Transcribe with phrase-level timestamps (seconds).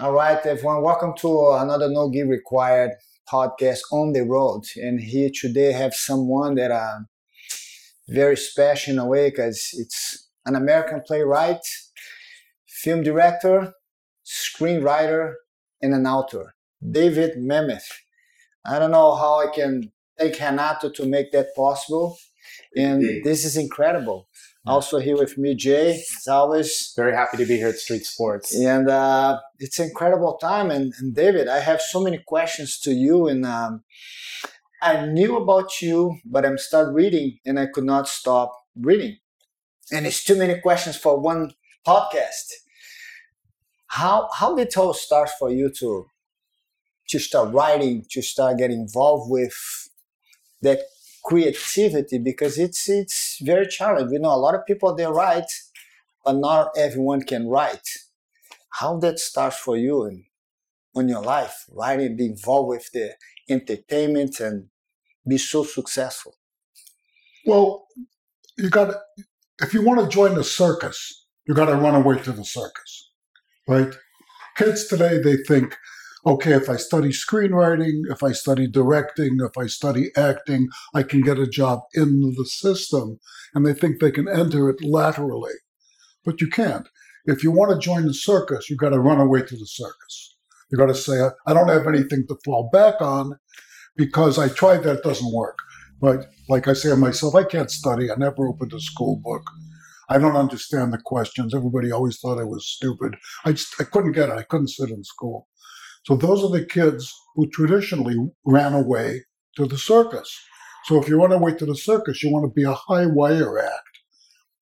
[0.00, 0.80] All right, everyone.
[0.82, 2.92] Welcome to another No Gi Required
[3.30, 4.62] podcast on the road.
[4.76, 7.00] And here today I have someone that uh,
[8.08, 11.60] very special in a way because it's an American playwright,
[12.66, 13.74] film director,
[14.24, 15.34] screenwriter,
[15.82, 17.82] and an author, David Mamet.
[18.64, 22.16] I don't know how I can thank Renato to make that possible.
[22.74, 24.29] And this is incredible.
[24.66, 26.92] Also here with me, Jay, as always.
[26.94, 28.54] Very happy to be here at Street Sports.
[28.54, 30.70] And uh, it's an incredible time.
[30.70, 33.26] And, and, David, I have so many questions to you.
[33.26, 33.82] And um,
[34.82, 39.16] I knew about you, but I'm start reading and I could not stop reading.
[39.92, 41.52] And it's too many questions for one
[41.86, 42.52] podcast.
[43.86, 46.06] How how did it all start for you to
[47.08, 49.54] to start writing, to start getting involved with
[50.62, 50.80] that
[51.24, 54.14] creativity because it's it's very challenging.
[54.14, 55.50] You know, a lot of people they write,
[56.24, 57.88] but not everyone can write.
[58.70, 60.24] How that starts for you and
[60.94, 63.14] in your life, writing, be involved with the
[63.48, 64.66] entertainment and
[65.26, 66.36] be so successful?
[67.46, 67.86] Well,
[68.58, 68.94] you got
[69.62, 73.10] if you want to join the circus, you got to run away to the circus,
[73.68, 73.94] right?
[74.56, 75.76] Kids today they think
[76.26, 81.20] okay, if I study screenwriting, if I study directing, if I study acting, I can
[81.22, 83.18] get a job in the system.
[83.54, 85.54] And they think they can enter it laterally.
[86.24, 86.88] But you can't.
[87.26, 90.36] If you want to join the circus, you've got to run away to the circus.
[90.70, 93.38] You've got to say, I don't have anything to fall back on
[93.96, 95.58] because I tried that, doesn't work.
[96.00, 98.10] But like I say myself, I can't study.
[98.10, 99.42] I never opened a school book.
[100.08, 101.54] I don't understand the questions.
[101.54, 103.16] Everybody always thought I was stupid.
[103.44, 104.38] I just I couldn't get it.
[104.38, 105.46] I couldn't sit in school.
[106.04, 109.22] So those are the kids who traditionally ran away
[109.56, 110.38] to the circus.
[110.84, 113.58] So if you run away to the circus, you want to be a high wire
[113.58, 113.90] act.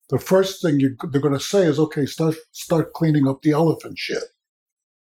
[0.09, 3.51] The first thing you, they're going to say is, okay, start start cleaning up the
[3.51, 4.23] elephant shit,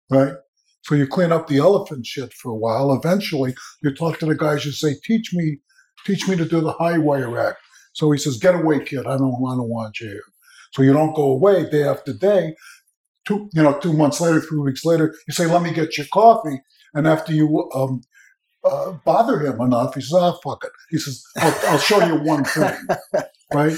[0.09, 0.33] right?
[0.83, 2.93] So you clean up the elephant shit for a while.
[2.93, 4.65] Eventually, you talk to the guys.
[4.65, 5.59] You say, teach me,
[6.05, 7.57] teach me to do the high wire act.
[7.93, 9.07] So he says, get away, kid.
[9.07, 10.23] I don't, I don't want you here.
[10.73, 12.55] So you don't go away day after day
[13.25, 16.07] two, you know, two months later, three weeks later, you say, "Let me get your
[16.13, 16.61] coffee,"
[16.93, 18.01] and after you um,
[18.63, 22.15] uh, bother him enough, he says, "Ah, fuck it." He says, I'll, "I'll show you
[22.21, 22.77] one thing."
[23.53, 23.77] right?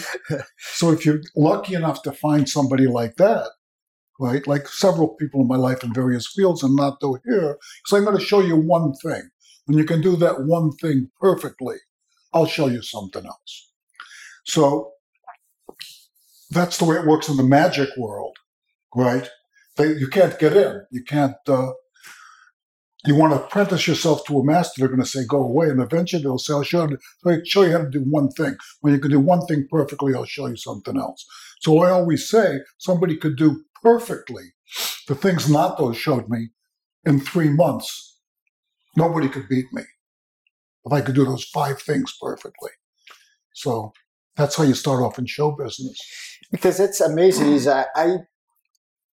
[0.59, 3.50] So if you're lucky enough to find somebody like that,
[4.19, 7.97] right, like several people in my life in various fields, and not do here, so
[7.97, 9.29] I'm going to show you one thing.
[9.66, 11.75] When you can do that one thing perfectly,
[12.34, 13.72] I'll show you something else.
[14.46, 14.94] So
[16.50, 18.38] that's the way it works in the magic world,
[18.95, 19.29] right?
[19.77, 20.81] They, you can't get in.
[20.91, 21.35] You can't.
[21.47, 21.73] Uh,
[23.05, 24.79] you want to apprentice yourself to a master.
[24.79, 27.71] They're going to say, "Go away," and eventually they'll say, "I'll show you, show you
[27.71, 28.57] how to do one thing.
[28.81, 31.25] When you can do one thing perfectly, I'll show you something else."
[31.61, 34.43] So I always say, somebody could do perfectly
[35.07, 36.49] the things Nato showed me
[37.05, 38.19] in three months.
[38.95, 39.83] Nobody could beat me
[40.85, 42.71] if I could do those five things perfectly.
[43.53, 43.93] So
[44.35, 45.99] that's how you start off in show business.
[46.51, 47.53] Because it's amazing.
[47.53, 48.17] Is I, I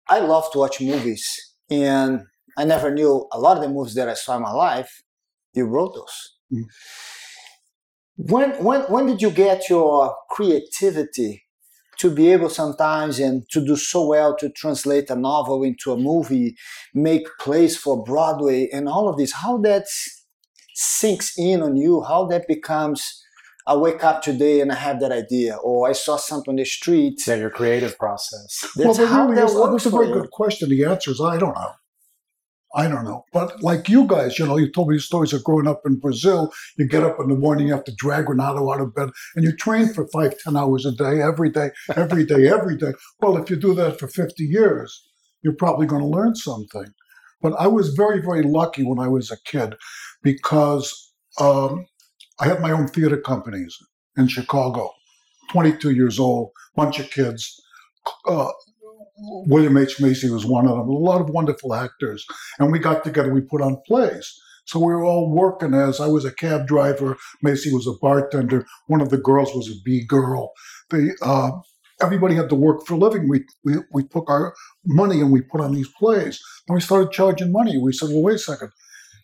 [0.08, 1.24] I love to watch movies,
[1.70, 2.22] and
[2.56, 5.02] I never knew a lot of the movies that I saw in my life.
[5.54, 6.36] You wrote those.
[6.52, 6.64] Mm.
[8.16, 11.44] When when when did you get your creativity
[11.98, 15.96] to be able sometimes and to do so well to translate a novel into a
[15.96, 16.56] movie,
[16.94, 19.32] make plays for Broadway, and all of this?
[19.32, 19.86] How that
[20.74, 22.02] sinks in on you?
[22.02, 23.21] How that becomes
[23.66, 26.64] I wake up today and I have that idea, or I saw something on the
[26.64, 27.20] street.
[27.26, 28.66] Yeah, your creative process.
[28.76, 30.14] That's well, how really that is, That's a very you.
[30.14, 30.68] good question.
[30.68, 31.72] The answer is I don't know.
[32.74, 33.24] I don't know.
[33.32, 36.50] But like you guys, you know, you told me stories of growing up in Brazil.
[36.78, 39.44] You get up in the morning, you have to drag Renato out of bed, and
[39.44, 42.92] you train for five, ten hours a day, every day, every day, every day.
[43.20, 45.06] Well, if you do that for 50 years,
[45.42, 46.86] you're probably going to learn something.
[47.42, 49.74] But I was very, very lucky when I was a kid
[50.22, 51.86] because um,
[52.42, 53.78] I had my own theater companies
[54.16, 54.90] in Chicago.
[55.52, 57.60] 22 years old, bunch of kids.
[58.26, 58.48] Uh,
[59.46, 60.00] William H.
[60.00, 60.88] Macy was one of them.
[60.88, 62.26] A lot of wonderful actors,
[62.58, 63.32] and we got together.
[63.32, 64.34] We put on plays.
[64.64, 67.16] So we were all working as I was a cab driver.
[67.42, 68.66] Macy was a bartender.
[68.88, 70.52] One of the girls was a B girl.
[70.90, 71.52] They, uh,
[72.00, 73.28] everybody had to work for a living.
[73.28, 74.54] We, we we took our
[74.84, 76.40] money and we put on these plays.
[76.66, 77.78] And we started charging money.
[77.78, 78.72] We said, well, wait a second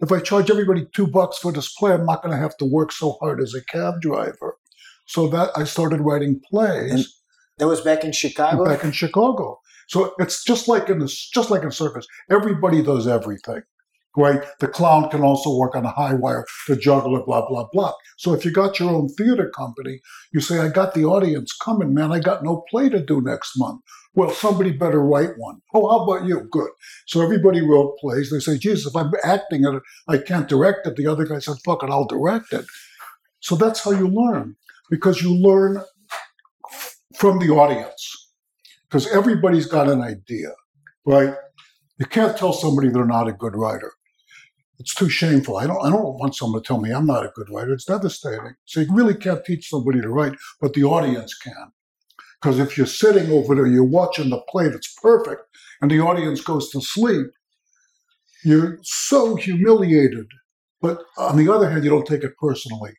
[0.01, 2.65] if I charge everybody two bucks for this play, I'm not going to have to
[2.65, 4.57] work so hard as a cab driver.
[5.07, 6.93] So that I started writing plays.
[6.93, 7.07] And
[7.59, 8.65] that was back in Chicago.
[8.65, 9.61] Back in Chicago.
[9.89, 12.07] So it's just like in the just like in circus.
[12.31, 13.63] Everybody does everything,
[14.19, 14.43] right?
[14.59, 17.93] The clown can also work on a high wire, the juggler, blah, blah, blah.
[18.17, 20.01] So if you got your own theater company,
[20.33, 22.13] you say, I got the audience coming, man.
[22.13, 23.81] I got no play to do next month.
[24.15, 25.61] Well, somebody better write one.
[25.73, 26.49] Oh, how about you?
[26.51, 26.71] Good.
[27.07, 28.31] So everybody wrote plays.
[28.31, 30.97] They say, Jesus, if I'm acting it, I can't direct it.
[30.97, 32.65] The other guy said, fuck it, I'll direct it.
[33.41, 34.57] So that's how you learn
[34.91, 35.83] because you learn
[37.15, 38.33] from the audience
[38.89, 40.53] because everybody's got an idea,
[41.07, 41.35] right?
[41.99, 43.93] You can't tell somebody they're not a good writer.
[44.79, 45.57] It's too shameful.
[45.57, 45.85] I don't.
[45.85, 47.73] I don't want someone to tell me I'm not a good writer.
[47.73, 48.55] It's devastating.
[48.65, 51.73] So you really can't teach somebody to write, but the audience can.
[52.41, 55.43] Because if you're sitting over there, you're watching the play that's perfect,
[55.81, 57.27] and the audience goes to sleep,
[58.45, 60.27] you're so humiliated.
[60.81, 62.93] But on the other hand, you don't take it personally.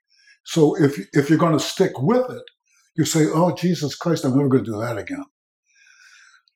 [0.44, 2.44] So if if you're going to stick with it,
[2.96, 5.24] you say, "Oh Jesus Christ, I'm never going to do that again."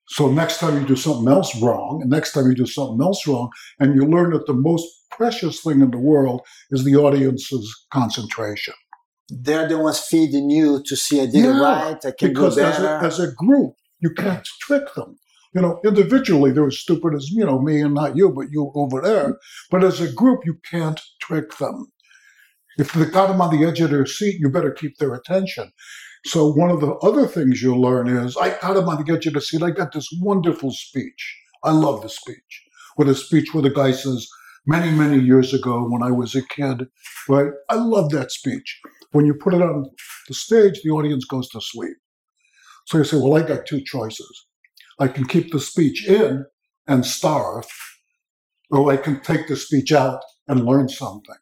[0.08, 3.26] So next time you do something else wrong, and next time you do something else
[3.28, 6.42] wrong, and you learn that the most precious thing in the world
[6.72, 8.74] is the audience's concentration.
[9.30, 12.56] They're the ones feeding you to see I did it Yeah, right, I can Because
[12.56, 15.18] do as a, as a group, you can't trick them.
[15.56, 18.72] You know, individually they're as stupid as you know me and not you, but you
[18.76, 19.38] over there.
[19.72, 21.88] But as a group, you can't trick them.
[22.78, 25.72] If they got them on the edge of their seat, you better keep their attention.
[26.26, 29.34] So one of the other things you'll learn is I got on the edge of
[29.34, 29.64] the seat.
[29.64, 31.38] I got this wonderful speech.
[31.64, 32.64] I love the speech.
[32.98, 34.28] With a speech where the guy says,
[34.66, 36.88] many, many years ago when I was a kid,
[37.28, 37.52] right?
[37.70, 38.80] I love that speech.
[39.12, 39.86] When you put it on
[40.28, 41.98] the stage, the audience goes to sleep.
[42.88, 44.48] So you say, well, I got two choices.
[45.00, 46.46] I can keep the speech in
[46.88, 47.68] and starve,
[48.72, 51.36] or I can take the speech out and learn something.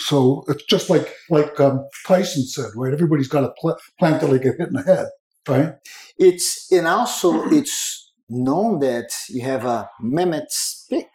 [0.00, 2.92] So it's just like like um, Tyson said, right?
[2.92, 5.06] Everybody's got a pl- plan till they get hit in the head,
[5.48, 5.74] right?
[6.18, 11.08] It's and also it's known that you have a Mamet speak.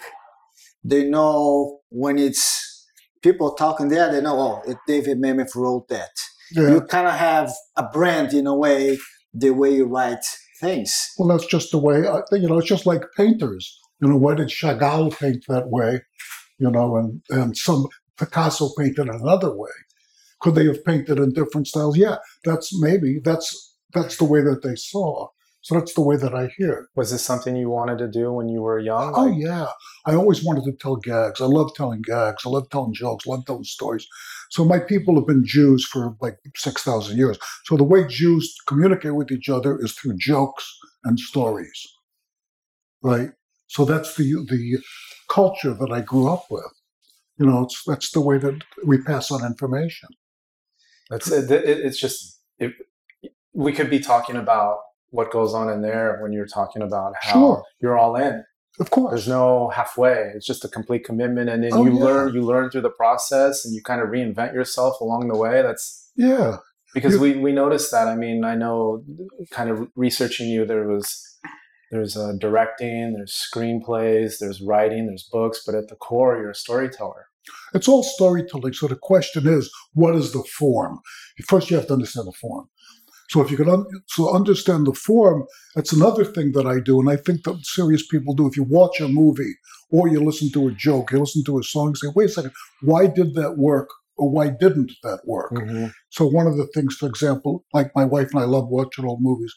[0.83, 2.87] They know when it's
[3.23, 6.11] people talking there, they know, oh, it, David Mamet wrote that.
[6.51, 6.69] Yeah.
[6.69, 8.99] You kind of have a brand in a way,
[9.33, 10.23] the way you write
[10.61, 11.11] things.
[11.17, 12.07] Well, that's just the way.
[12.07, 13.79] I you know, it's just like painters.
[14.01, 16.01] You know, why did Chagall paint that way?
[16.59, 19.71] You know, and and some Picasso painted another way.
[20.41, 21.97] Could they have painted in different styles?
[21.97, 25.29] Yeah, that's maybe that's that's the way that they saw.
[25.61, 26.89] So that's the way that I hear.
[26.95, 29.13] Was this something you wanted to do when you were young?
[29.15, 29.67] Oh Like, yeah,
[30.05, 31.41] I always wanted to tell gags.
[31.41, 32.43] I love telling gags.
[32.45, 33.25] I love telling jokes.
[33.27, 34.07] I love telling stories.
[34.51, 37.39] So my people have been Jews for like six thousand years.
[37.65, 40.65] So the way Jews communicate with each other is through jokes
[41.03, 41.87] and stories,
[43.03, 43.31] right?
[43.67, 44.79] So that's the the
[45.29, 46.71] culture that I grew up with.
[47.37, 50.09] You know, it's that's the way that we pass on information.
[51.11, 52.73] It's it, it, it's just it,
[53.53, 54.77] we could be talking about
[55.09, 57.63] what goes on in there when you're talking about how Sure.
[57.81, 58.43] you're all in.
[58.79, 59.11] Of course.
[59.11, 60.31] There's no halfway.
[60.35, 62.03] It's just a complete commitment, and then Oh, you yeah.
[62.03, 62.33] learn.
[62.33, 65.61] You learn through the process, and you kind of reinvent yourself along the way.
[65.61, 66.57] That's Yeah.
[66.93, 68.07] because You- we we noticed that.
[68.07, 69.03] I mean, I know,
[69.51, 71.37] kind of researching you, there was
[71.91, 76.55] there's uh, directing, there's screenplays, there's writing, there's books, but at the core, you're a
[76.55, 77.27] storyteller.
[77.73, 78.73] It's all storytelling.
[78.73, 80.99] So the question is, what is the form?
[81.47, 82.67] First, you have to understand the form.
[83.29, 85.45] So if you can un- so understand the form,
[85.75, 88.47] that's another thing that I do, and I think that serious people do.
[88.47, 89.53] If you watch a movie
[89.89, 92.51] or you listen to a joke, you listen to a song, say, "Wait a second,
[92.81, 95.51] why did that work?" Or why didn't that work?
[96.09, 99.21] So one of the things, for example, like my wife and I love watching old
[99.21, 99.53] movies.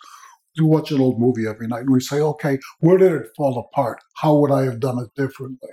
[0.59, 3.59] We watch an old movie every night and we say, okay, where did it fall
[3.59, 4.01] apart?
[4.17, 5.71] How would I have done it differently?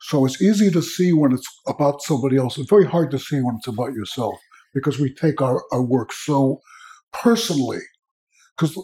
[0.00, 2.58] So it's easy to see when it's about somebody else.
[2.58, 4.34] It's very hard to see when it's about yourself
[4.74, 6.60] because we take our, our work so
[7.12, 7.80] personally.
[8.56, 8.76] Because,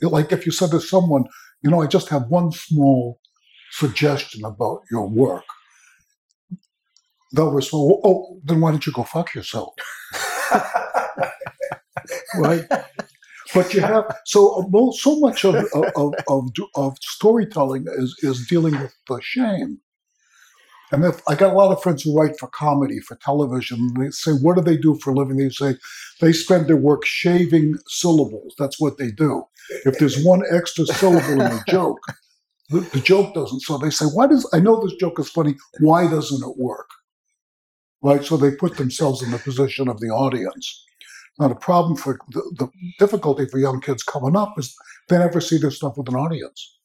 [0.00, 1.24] like, if you said to someone,
[1.62, 3.20] you know, I just have one small
[3.72, 5.44] suggestion about your work,
[7.34, 9.74] they'll respond, oh, then why don't you go fuck yourself?
[12.36, 12.64] right?
[13.54, 14.68] But you have so
[14.98, 19.80] so much of of, of, of, storytelling is is dealing with the shame.
[20.92, 24.10] And if I got a lot of friends who write for comedy, for television, they
[24.10, 25.76] say, "What do they do for a living?" They say
[26.20, 28.54] they spend their work shaving syllables.
[28.58, 29.44] That's what they do.
[29.84, 32.00] If there's one extra syllable in the joke,
[32.70, 33.60] the, the joke doesn't.
[33.60, 35.56] So they say, "Why does I know this joke is funny?
[35.80, 36.90] Why doesn't it work?"
[38.02, 38.24] Right.
[38.24, 40.84] So they put themselves in the position of the audience.
[41.38, 44.76] Now, the problem for the, the difficulty for young kids coming up is
[45.08, 46.78] they never see this stuff with an audience.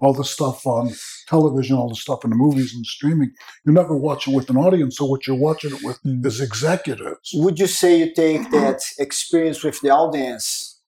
[0.00, 0.92] All the stuff on
[1.28, 3.32] television, all the stuff in the movies and streaming,
[3.66, 4.98] you never watch it with an audience.
[4.98, 7.30] So what you're watching it with is executives.
[7.34, 10.80] Would you say you take that experience with the audience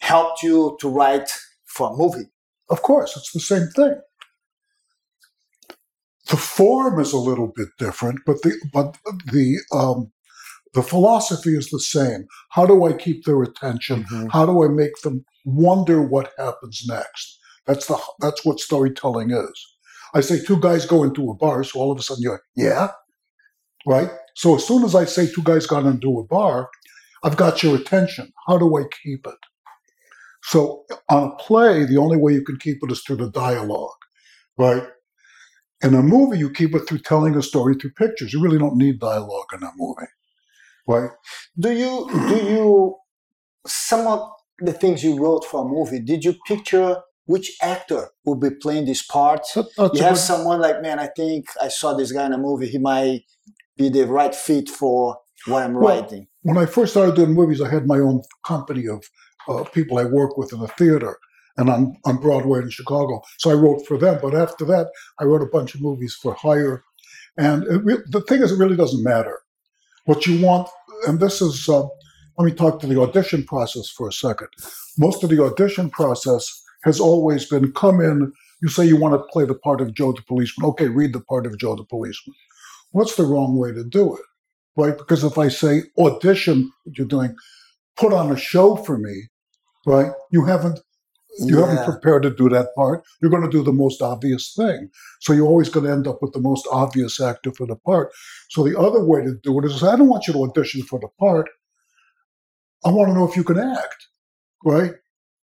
[0.00, 1.30] helped you to write
[1.66, 2.28] for a movie?
[2.70, 3.94] Of course, it's the same thing.
[6.30, 8.98] the form is a little bit different, but the but
[9.32, 10.12] the um,
[10.74, 12.26] the philosophy is the same.
[12.50, 14.04] How do I keep their attention?
[14.04, 14.30] Mhm.
[14.32, 17.38] How do I make them wonder what happens next?
[17.66, 19.66] That's the that's what storytelling is.
[20.14, 22.42] I say two guys go into a bar, so all of a sudden you're like,
[22.54, 22.90] yeah,
[23.86, 24.10] right.
[24.34, 26.68] So as soon as I say two guys got into a bar,
[27.22, 28.32] I've got your attention.
[28.46, 29.38] How do I keep it?
[30.42, 33.98] So on a play, the only way you can keep it is through the dialogue,
[34.58, 34.84] right?
[35.82, 38.32] In a movie, you keep it through telling a story through pictures.
[38.32, 40.06] You really don't need dialogue in a movie,
[40.86, 41.10] right?
[41.58, 42.96] Do you do you
[43.66, 46.00] some of the things you wrote for a movie?
[46.00, 49.42] Did you picture which actor will be playing this part?
[49.54, 52.38] That- that's You have someone like, man, I think I saw this guy in a
[52.38, 52.68] movie.
[52.68, 53.22] He might
[53.76, 56.28] be the right fit for what I'm Well, writing.
[56.42, 59.04] when I first started doing movies, I had my own company of
[59.48, 61.18] uh, people I work with in the theater
[61.56, 63.22] and on, on Broadway in Chicago.
[63.38, 64.18] So I wrote for them.
[64.22, 64.88] But after that,
[65.20, 66.82] I wrote a bunch of movies for hire.
[67.36, 69.40] And re- the thing is, it really doesn't matter.
[70.06, 70.68] What you want,
[71.06, 71.84] and this is, uh,
[72.38, 74.48] let me talk to the audition process for a second.
[74.98, 78.32] Most of the audition process has always been come in,
[78.62, 80.68] you say you want to play the part of Joe the policeman.
[80.70, 82.34] Okay, read the part of Joe the policeman.
[82.92, 84.22] What's the wrong way to do it?
[84.76, 84.96] right?
[84.96, 87.34] Because if I say audition, what you're doing,
[87.96, 89.24] put on a show for me,
[89.86, 90.12] right?
[90.30, 90.80] You haven't
[91.38, 93.04] you haven't prepared to do that part.
[93.20, 94.88] You're going to do the most obvious thing.
[95.20, 98.12] So you're always going to end up with the most obvious actor for the part.
[98.50, 100.98] So the other way to do it is I don't want you to audition for
[100.98, 101.48] the part.
[102.84, 104.08] I want to know if you can act,
[104.64, 104.92] right?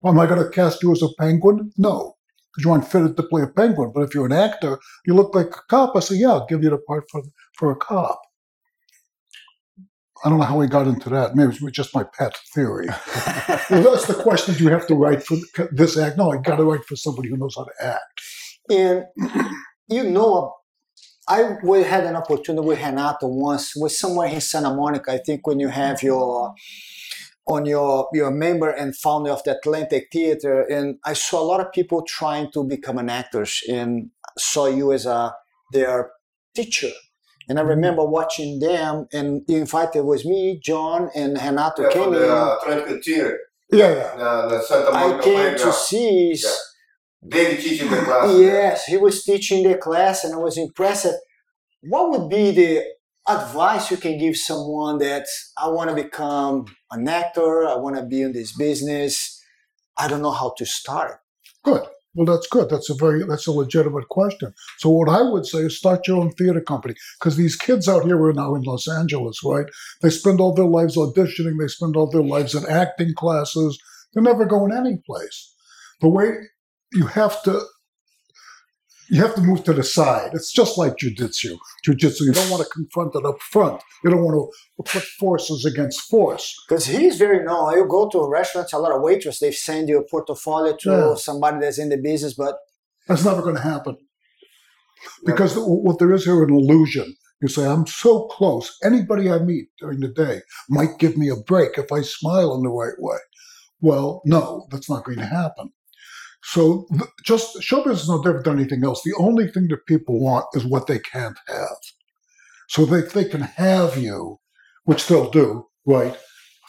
[0.04, 1.72] Am I going to cast you as a penguin?
[1.76, 2.14] No,
[2.52, 3.92] because you aren't fitted to play a penguin.
[3.94, 5.96] But if you're an actor, you look like a cop.
[5.96, 7.22] I say, yeah, I'll give you the part for
[7.54, 8.20] for a cop.
[10.24, 11.34] I don't know how we got into that.
[11.36, 12.86] Maybe it was just my pet theory.
[13.70, 15.36] Well, that's the question you have to write for
[15.70, 16.16] this act.
[16.16, 18.20] No, I got to write for somebody who knows how to act.
[18.70, 19.04] And
[19.88, 20.54] you know,
[21.28, 25.12] I we had an opportunity with Renato once, with somewhere in Santa Monica.
[25.12, 26.54] I think when you have your
[27.46, 31.60] on your your member and founder of the Atlantic Theater, and I saw a lot
[31.60, 35.34] of people trying to become an actors, and saw you as a
[35.72, 36.10] their
[36.54, 36.90] teacher.
[37.48, 42.04] And I remember watching them, and in fact, it was me, John, and Renato Yeah,
[42.04, 42.12] in.
[42.12, 43.28] the uh,
[43.72, 44.14] Yeah, yeah.
[44.18, 46.34] na, na Santa I came to see.
[46.34, 46.50] Yeah.
[47.28, 48.38] David teaching the class.
[48.38, 51.06] Yes, he was teaching the class, and I was impressed.
[51.82, 52.84] What would be the
[53.28, 55.26] advice you can give someone that
[55.56, 59.42] I want to become an actor, I want to be in this business,
[59.98, 61.20] I don't know how to start?
[61.64, 61.82] Good.
[62.16, 62.70] Well, that's good.
[62.70, 64.54] That's a very that's a legitimate question.
[64.78, 68.04] So what I would say is start your own theater company because these kids out
[68.04, 69.66] here we're now in Los Angeles, right?
[70.02, 71.60] They spend all their lives auditioning.
[71.60, 73.78] They spend all their lives in acting classes.
[74.14, 75.54] They're never going anyplace.
[76.00, 76.30] The way
[76.94, 77.62] you have to
[79.10, 80.30] you have to move to the side.
[80.34, 81.56] It's just like jujitsu.
[81.86, 83.82] Jujitsu, you don't want to confront it up front.
[84.02, 84.36] You don't want
[84.78, 86.54] to put forces against force.
[86.68, 87.76] Because he's very known.
[87.76, 91.14] You go to restaurants, a lot of waiters, they send you a portfolio to Yeah.
[91.14, 92.56] somebody that's in the business, but
[93.08, 93.96] That's never going to happen.
[95.24, 97.14] Because what there is here an illusion.
[97.42, 98.76] You say, I'm so close.
[98.82, 102.62] Anybody I meet during the day might give me a break if I smile in
[102.62, 103.18] the right way.
[103.80, 105.70] Well, no, that's not going to happen.
[106.48, 109.02] So th- just show business is no different than anything else.
[109.02, 111.78] The only thing that people want is what they can't have.
[112.68, 114.38] So they, they can have you,
[114.84, 116.16] which they'll do, right?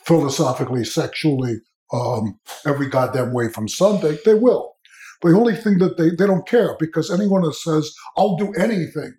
[0.04, 1.58] Philosophically, sexually,
[1.94, 4.74] um, every goddamn way from Sunday, they will.
[5.22, 9.14] The only thing that they, they don't care because anyone that says, I'll do anything,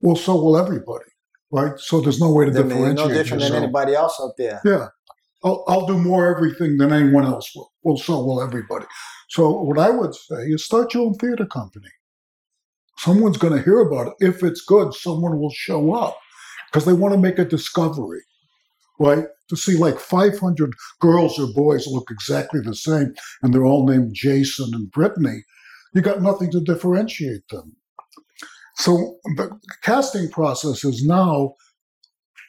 [0.00, 1.10] well, so will everybody,
[1.50, 1.78] right?
[1.78, 4.62] So there's no way to then you're differentiate no different than anybody else out there.
[4.64, 4.88] Yeah.
[5.44, 7.73] I'll, I'll do more everything than anyone else will.
[7.84, 8.86] Well, so will everybody.
[9.28, 11.90] So what I would say is start your own theater company.
[12.98, 14.14] Someone's going to hear about it.
[14.20, 16.16] If it's good, someone will show up
[16.72, 18.22] because they want to make a discovery,
[18.98, 19.24] right?
[19.50, 24.14] To see like 500 girls or boys look exactly the same and they're all named
[24.14, 25.44] Jason and Brittany,
[25.92, 27.76] you got nothing to differentiate them.
[28.76, 29.50] So the
[29.82, 31.54] casting process is now,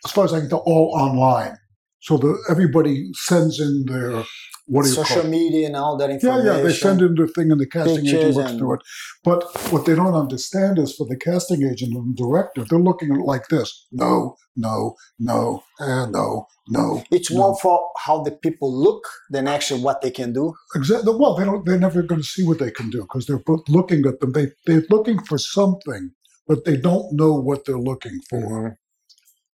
[0.06, 1.58] as far as I can tell, all online.
[2.02, 4.24] So the everybody sends in their
[4.68, 5.30] what do you Social call it?
[5.30, 6.46] media and all that information.
[6.46, 8.82] yeah, yeah, they send in the thing and the casting agent looks and- through it.
[9.24, 13.20] But what they don't understand is for the casting agent and director, they're looking at
[13.20, 17.04] it like this: no, no, no, and no, no.
[17.12, 17.38] It's no.
[17.38, 20.54] more for how the people look than actually what they can do.
[20.76, 21.14] Exactly.
[21.16, 21.66] Well, they don't.
[21.66, 24.32] They're never going to see what they can do because they're both looking at them.
[24.32, 26.12] They they're looking for something,
[26.48, 28.40] but they don't know what they're looking for.
[28.72, 28.76] Mhm.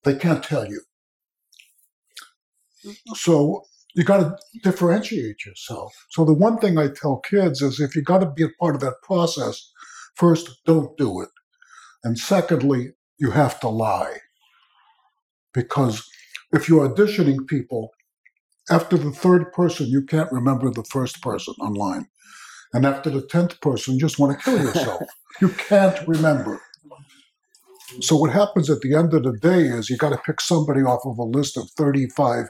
[0.04, 0.82] They can't tell you.
[3.16, 3.64] So
[3.98, 5.92] you got to differentiate yourself.
[6.10, 8.76] So the one thing I tell kids is if you got to be a part
[8.76, 9.72] of that process,
[10.14, 11.30] first, don't do it.
[12.04, 14.18] And secondly, you have to lie.
[15.52, 16.08] Because
[16.52, 17.90] if you're auditioning people,
[18.70, 22.06] after the third person, you can't remember the first person online.
[22.72, 25.02] And after the 10th person, you just want to kill yourself.
[25.40, 26.60] you can't remember.
[28.00, 30.82] So what happens at the end of the day is you got to pick somebody
[30.82, 32.44] off of a list of 35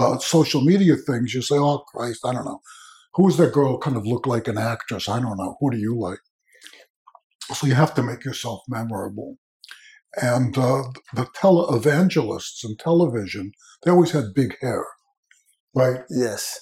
[0.00, 1.34] uh, social media things.
[1.34, 2.60] You say, oh, Christ, I don't know.
[3.14, 5.08] Who's that girl kind of look like an actress?
[5.08, 5.56] I don't know.
[5.60, 6.20] Who do you like?
[7.54, 9.36] So you have to make yourself memorable.
[10.20, 13.52] And uh, the televangelists in television,
[13.82, 14.84] they always had big hair,
[15.74, 16.00] right?
[16.08, 16.58] Yes.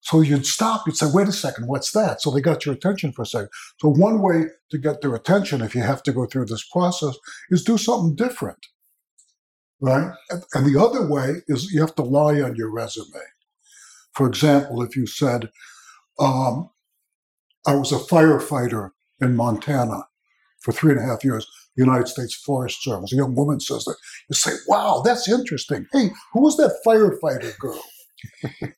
[0.00, 2.22] So you'd stop, you'd say, wait a second, what's that?
[2.22, 3.48] So they got your attention for a second.
[3.80, 7.16] So one way to get their attention, if you have to go through this process,
[7.50, 8.66] is do something different.
[9.80, 10.10] Right?
[10.54, 13.20] And, the other way is you have to lie on your resume.
[14.14, 15.50] For example, if you said,
[16.18, 16.70] um,
[17.66, 18.90] I was a firefighter
[19.20, 20.04] in Montana
[20.60, 23.12] for three and a half years, United States Forest Service.
[23.12, 23.96] A young woman says that.
[24.30, 25.86] You say, wow, that's interesting.
[25.92, 27.82] Hey, who was that firefighter girl?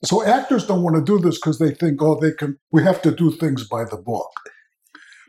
[0.05, 2.59] so actors don't want to do this because they think, oh, they can.
[2.73, 4.31] We have to do things by the book,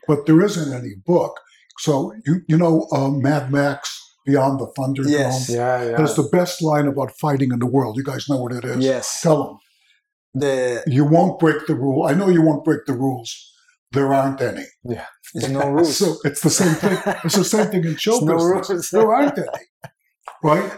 [0.07, 1.39] but there isn't any book.
[1.77, 5.09] So you you know, um, Mad Max Beyond the Thunderdome.
[5.11, 5.49] Yes.
[5.49, 5.97] Yeah, yeah.
[5.97, 7.97] That's the best line about fighting in the world.
[7.97, 8.77] You guys know what it is.
[8.83, 9.21] Yes.
[9.21, 9.57] Tell them
[10.33, 12.05] The you won't break the rule.
[12.05, 13.29] I know you won't break the rules.
[13.91, 14.65] There aren't any.
[14.83, 15.05] Yeah.
[15.33, 15.97] There's no rules.
[15.97, 16.97] So it's the same thing.
[17.23, 18.89] It's the same thing in show no rules.
[18.91, 19.47] There aren't any,
[20.43, 20.71] right?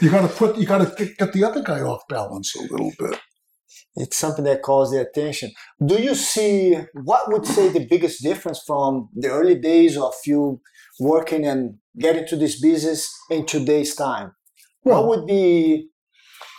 [0.00, 0.56] You got to put.
[0.56, 3.18] You got to get, get the other guy off balance a little bit.
[4.02, 5.50] It's something that calls the attention.
[5.84, 10.60] Do you see what would say the biggest difference from the early days of you
[10.98, 14.32] working and getting to this business in today's time?
[14.84, 15.88] Well, what would be?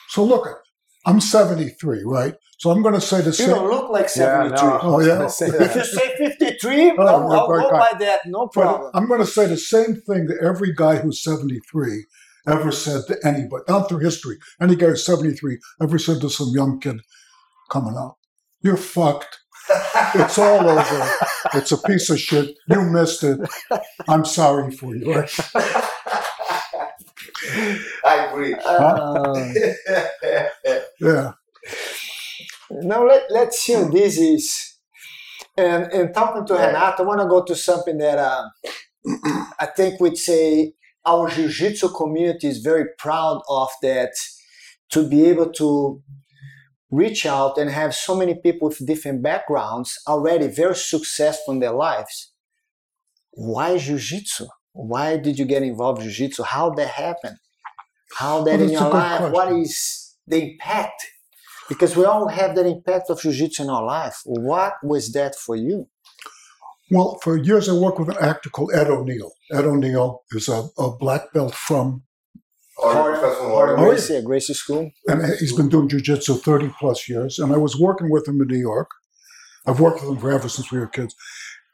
[0.09, 0.45] so look,
[1.05, 2.35] I'm 73, right?
[2.59, 3.49] So I'm going to say the You same.
[3.49, 4.67] You don't look like Yeah, 73.
[4.69, 5.23] no, Oh, yeah?
[5.65, 7.85] If you say 53, Oh, I'll, I'll very go kind.
[7.91, 8.19] by that.
[8.27, 8.91] No But problem.
[8.93, 12.05] I'm going to say the same thing that every guy who's 73
[12.47, 14.37] ever said to anybody, down through history.
[14.61, 16.99] Any guy who's 73 ever said to some young kid
[17.71, 18.17] coming up,
[18.61, 19.39] "You're fucked.
[20.15, 21.09] It's all over.
[21.53, 22.55] It's a piece of shit.
[22.67, 23.39] You missed it.
[24.07, 25.23] I'm sorry for you."
[28.05, 28.53] I agree.
[28.55, 29.53] Uh,
[30.99, 31.31] Yeah.
[32.71, 34.75] now let, let's see how this is.
[35.57, 38.47] And, and talking to Renato, I want to go to something that uh,
[39.59, 40.73] I think we'd say
[41.05, 44.11] our jiu-jitsu community is very proud of that
[44.91, 46.01] to be able to
[46.91, 51.71] reach out and have so many people with different backgrounds already very successful in their
[51.71, 52.33] lives.
[53.31, 54.47] Why jiu-jitsu?
[54.73, 56.43] Why did you get involved in jiu-jitsu?
[56.43, 57.37] How that happened?
[58.17, 59.31] How that Well, in your life?
[59.31, 59.61] What question.
[59.61, 61.07] is the impact?
[61.69, 64.21] Because we all have that impact of jiu-jitsu in our life.
[64.25, 65.87] What was that for you?
[66.89, 69.31] Well, for years I worked with an actor called Ed O'Neill.
[69.53, 72.03] Ed O'Neill is a, a black belt from,
[72.81, 73.89] Or Rorion- professional Rorion horror.
[73.91, 74.91] Gracie at Gracie School.
[75.07, 77.39] and he's been doing jujitsu 30 plus years.
[77.39, 78.89] And I was working with him in New York.
[79.67, 81.15] I've worked with him forever since we were kids.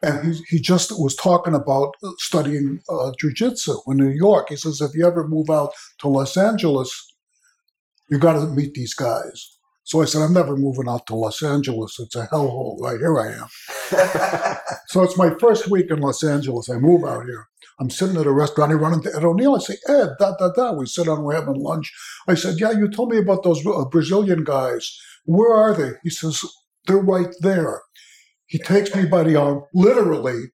[0.03, 4.49] And he, he just was talking about studying uh, jujitsu in New York.
[4.49, 6.91] He says, if you ever move out to Los Angeles,
[8.09, 9.53] you got to meet these guys.
[9.85, 11.97] So I said, I'm never moving out to Los Angeles.
[11.99, 12.79] It's a hellhole.
[12.81, 14.57] Right here I am.
[14.89, 16.69] So it's my first week in Los Angeles.
[16.69, 17.47] I move out here.
[17.79, 18.71] I'm sitting at a restaurant.
[18.71, 19.55] I run into Ed O'Neill.
[19.55, 20.71] I say, Ed, da da da.
[20.73, 21.23] We sit down.
[21.23, 21.93] We're having lunch.
[22.27, 24.97] I said, Yeah, you told me about those uh, Brazilian guys.
[25.25, 25.91] Where are they?
[26.03, 26.43] He says,
[26.87, 27.81] They're right there.
[28.47, 30.45] He takes me by the arm, literally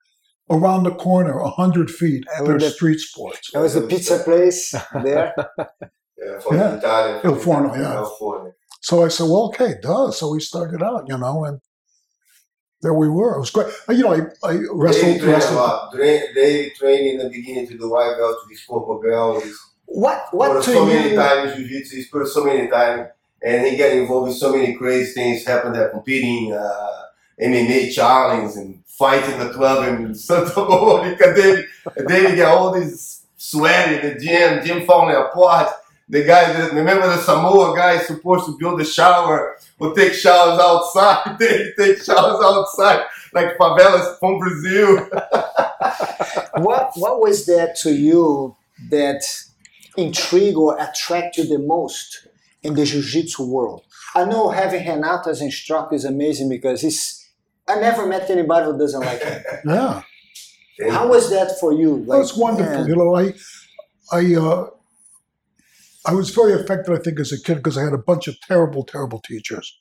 [0.50, 2.24] around the corner, a hundred feet.
[2.36, 3.52] And They're the- street sports.
[3.54, 5.34] That was the pizza place there.
[6.26, 6.76] Yeah, from Yeah.
[6.78, 7.20] Italian.
[7.26, 7.82] Il Forno, yeah.
[7.96, 8.52] California.
[8.82, 10.10] So I said, Well, okay, duh.
[10.12, 11.60] So we started out, you know, and
[12.84, 13.36] there we were.
[13.36, 13.68] It was great.
[13.90, 15.20] Uh, You know, I, I They wrestled.
[15.20, 15.92] train wrestled lot.
[15.94, 19.44] They, they train in the beginning to the white belt to the purple belt.
[19.44, 21.96] He's What for what to so many times jiu-jitsu.
[21.96, 23.08] He's put so many times,
[23.42, 25.46] and he get involved in so many crazy things.
[25.46, 27.02] Happened at competing uh,
[27.42, 31.34] MMA challenge and fighting the club in Santa Monica.
[31.36, 31.68] Then,
[32.08, 35.70] then he get all this sweat in the gym, gym falling apart.
[36.10, 40.14] The guy, that, remember the Samoa guy is supposed to build a shower or take
[40.14, 41.38] showers outside.
[41.40, 45.10] They take showers outside like favelas from Brazil.
[46.58, 48.56] What what was that to you
[48.90, 49.24] that
[49.98, 52.28] intrigue or attract you the most
[52.62, 53.84] in the jiu-jitsu world?
[54.16, 57.28] I know having Renato as instructor is amazing because he's
[57.68, 59.44] I never met anybody who doesn't like him.
[60.80, 60.92] Yeah.
[60.92, 62.04] How was that for you?
[62.08, 62.74] Well, it's wonderful.
[62.74, 63.34] man, You know, I,
[64.12, 64.70] I, uh,
[66.06, 68.36] I was very affected, I think, as a kid because I had a bunch of
[68.42, 69.72] terrible, terrible teachers.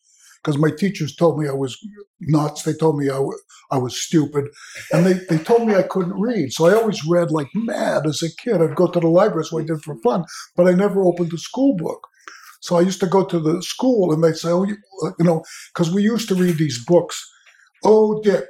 [0.43, 1.77] because my teachers told me I was
[2.21, 2.63] nuts.
[2.63, 3.39] They told me I, w-
[3.71, 4.47] I was stupid,
[4.93, 6.53] and they, they told me I couldn't read.
[6.53, 8.61] So I always read like mad as a kid.
[8.61, 10.25] I'd go to the library, so I did for fun,
[10.57, 12.07] but I never opened a school book.
[12.61, 15.25] So I used to go to the school, and they'd say, "Oh, you, uh, you
[15.25, 15.43] know,"
[15.75, 17.17] because we used to read these books.
[17.85, 18.47] Oh, Dick,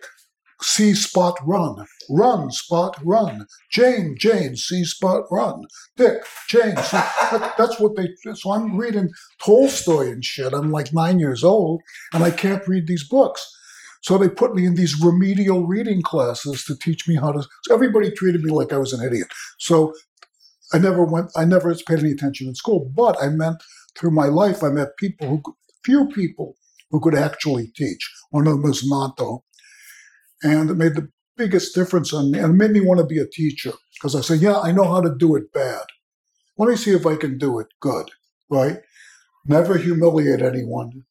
[0.62, 3.46] see Spot run, run Spot run.
[3.70, 5.64] Jane, Jane, see Spot run.
[5.96, 6.76] Dick, Jane.
[6.76, 6.96] See,
[7.32, 8.08] that, that's what they.
[8.34, 9.10] So I'm reading
[9.44, 10.52] Tolstoy and shit.
[10.52, 13.46] I'm like nine years old, and I can't read these books.
[14.02, 17.42] So they put me in these remedial reading classes to teach me how to.
[17.64, 19.28] So everybody treated me like I was an idiot.
[19.58, 19.94] So
[20.72, 21.30] I never went.
[21.36, 22.90] I never paid any attention in school.
[22.94, 23.62] But I meant
[23.96, 25.42] through my life, I met people who,
[25.84, 26.56] few people
[26.90, 28.10] who could actually teach.
[28.30, 29.42] One of them was Nanto,
[30.42, 33.26] and it made the biggest difference on me, and made me want to be a
[33.26, 35.84] teacher because I said, "Yeah, I know how to do it bad.
[36.58, 38.10] Let me see if I can do it good."
[38.50, 38.80] Right?
[39.46, 41.04] Never humiliate anyone.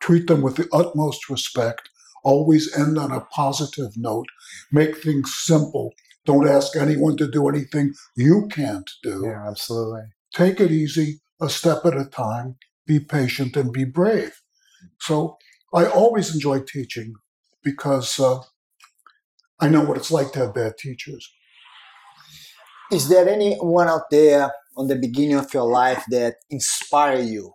[0.00, 1.88] Treat them with the utmost respect.
[2.24, 4.26] Always end on a positive note.
[4.72, 5.92] Make things simple.
[6.24, 9.22] Don't ask anyone to do anything you can't do.
[9.26, 10.02] Yeah, absolutely.
[10.34, 12.56] Take it easy, a step at a time.
[12.84, 14.40] Be patient and be brave.
[15.00, 15.36] So
[15.72, 17.14] I always enjoy teaching
[17.62, 18.40] because uh,
[19.60, 21.28] I know what it's like to have bad teachers.
[22.92, 27.54] Is there anyone out there on the beginning of your life that inspire you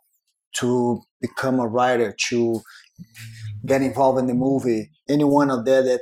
[0.58, 2.62] to become a writer, to
[3.66, 4.90] get involved in the movie?
[5.08, 6.02] Anyone out there that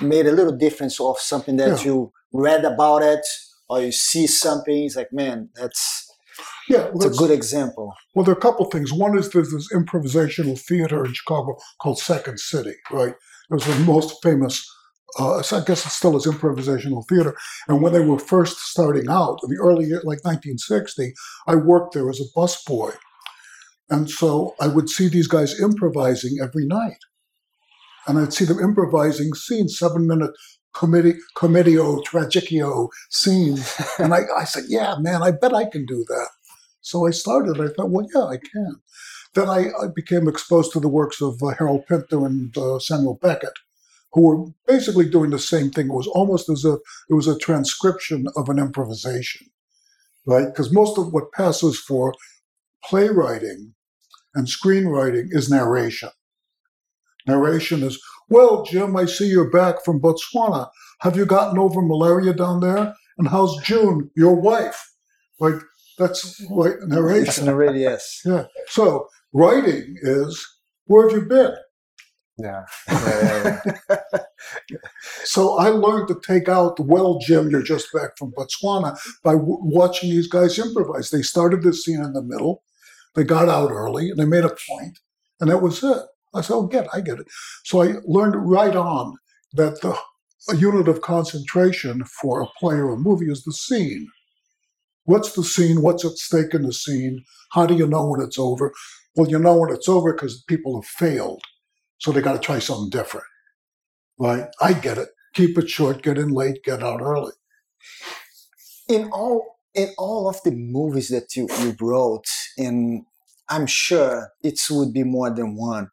[0.00, 1.84] made a little difference of something that Yeah.
[1.84, 3.26] you read about it
[3.68, 4.84] or you see something?
[4.84, 6.08] It's like, man, that's
[6.68, 7.92] Yeah, well, it's a good example.
[8.14, 8.90] Well, there are a couple things.
[8.90, 13.12] One is there's this improvisational theater in Chicago called Second City, right?
[13.12, 14.66] It was the most famous,
[15.18, 17.36] uh, so I guess it still is improvisational theater.
[17.68, 21.12] And when they were first starting out, in the early year, like 1960,
[21.46, 22.94] I worked there as a busboy.
[23.90, 26.98] And so I would see these guys improvising every night.
[28.06, 30.32] And I'd see them improvising scenes, seven minute
[30.74, 33.80] comedy, commedio, tragicio scenes.
[33.98, 36.28] And I, I said, yeah, man, I bet I can do that.
[36.80, 37.60] So I started.
[37.60, 38.76] I thought, well, yeah, I can.
[39.34, 43.18] Then I, I became exposed to the works of uh, Harold Pinter and uh, Samuel
[43.20, 43.54] Beckett,
[44.14, 45.88] who were basically doing the same thing.
[45.88, 46.78] It was almost as if
[47.10, 49.48] it was a transcription of an improvisation,
[50.26, 50.46] right?
[50.46, 52.14] Because most of what passes for
[52.84, 53.74] playwriting
[54.34, 56.10] and screenwriting is narration.
[57.26, 60.68] Narration is, well, Jim, I see you're back from Botswana.
[61.00, 62.94] Have you gotten over malaria down there?
[63.18, 64.80] And how's June, your wife?
[65.40, 65.54] Like,
[65.98, 67.76] that's like That's narration.
[67.76, 68.20] yes.
[68.24, 68.44] Yeah.
[68.68, 70.44] So writing is
[70.86, 71.54] where have you been?
[72.38, 72.64] Yeah.
[72.88, 73.98] yeah, yeah,
[74.70, 74.78] yeah.
[75.24, 79.32] So I learned to take out, the well, Jim, you're just back from Botswana by
[79.34, 81.10] w- watching these guys improvise.
[81.10, 82.62] They started the scene in the middle,
[83.14, 84.98] they got out early, and they made a point,
[85.40, 86.02] and that was it.
[86.34, 87.26] I said, oh, get, I get it.
[87.64, 89.16] So I learned right on
[89.52, 89.96] that the
[90.56, 94.08] unit of concentration for a play or a movie is the scene.
[95.04, 95.82] What's the scene?
[95.82, 97.24] What's at stake in the scene?
[97.52, 98.72] How do you know when it's over?
[99.16, 101.42] Well, you know when it's over because people have failed.
[102.04, 103.26] So they got to try something different.
[104.20, 104.46] Right?
[104.60, 105.08] I get it.
[105.34, 107.32] Keep it short, get in late, get out early.
[108.88, 112.26] in all in all of the movies that you, you wrote
[112.58, 113.04] and
[113.50, 115.90] i'm sure it would be more than one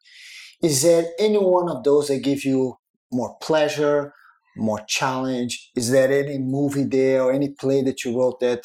[0.63, 2.77] is there any one of those that give you
[3.11, 4.13] more pleasure
[4.57, 8.63] more challenge is there any movie there or any play that you wrote that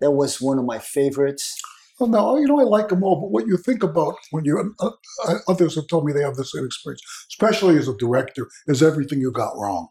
[0.00, 1.60] that was one of my favorites
[1.98, 4.74] Well, no, you know, I like them all, but what you think about when you,
[4.80, 4.90] uh,
[5.26, 8.82] uh, others have told me they have the same experience, especially as a director, is
[8.82, 9.88] everything you got wrong.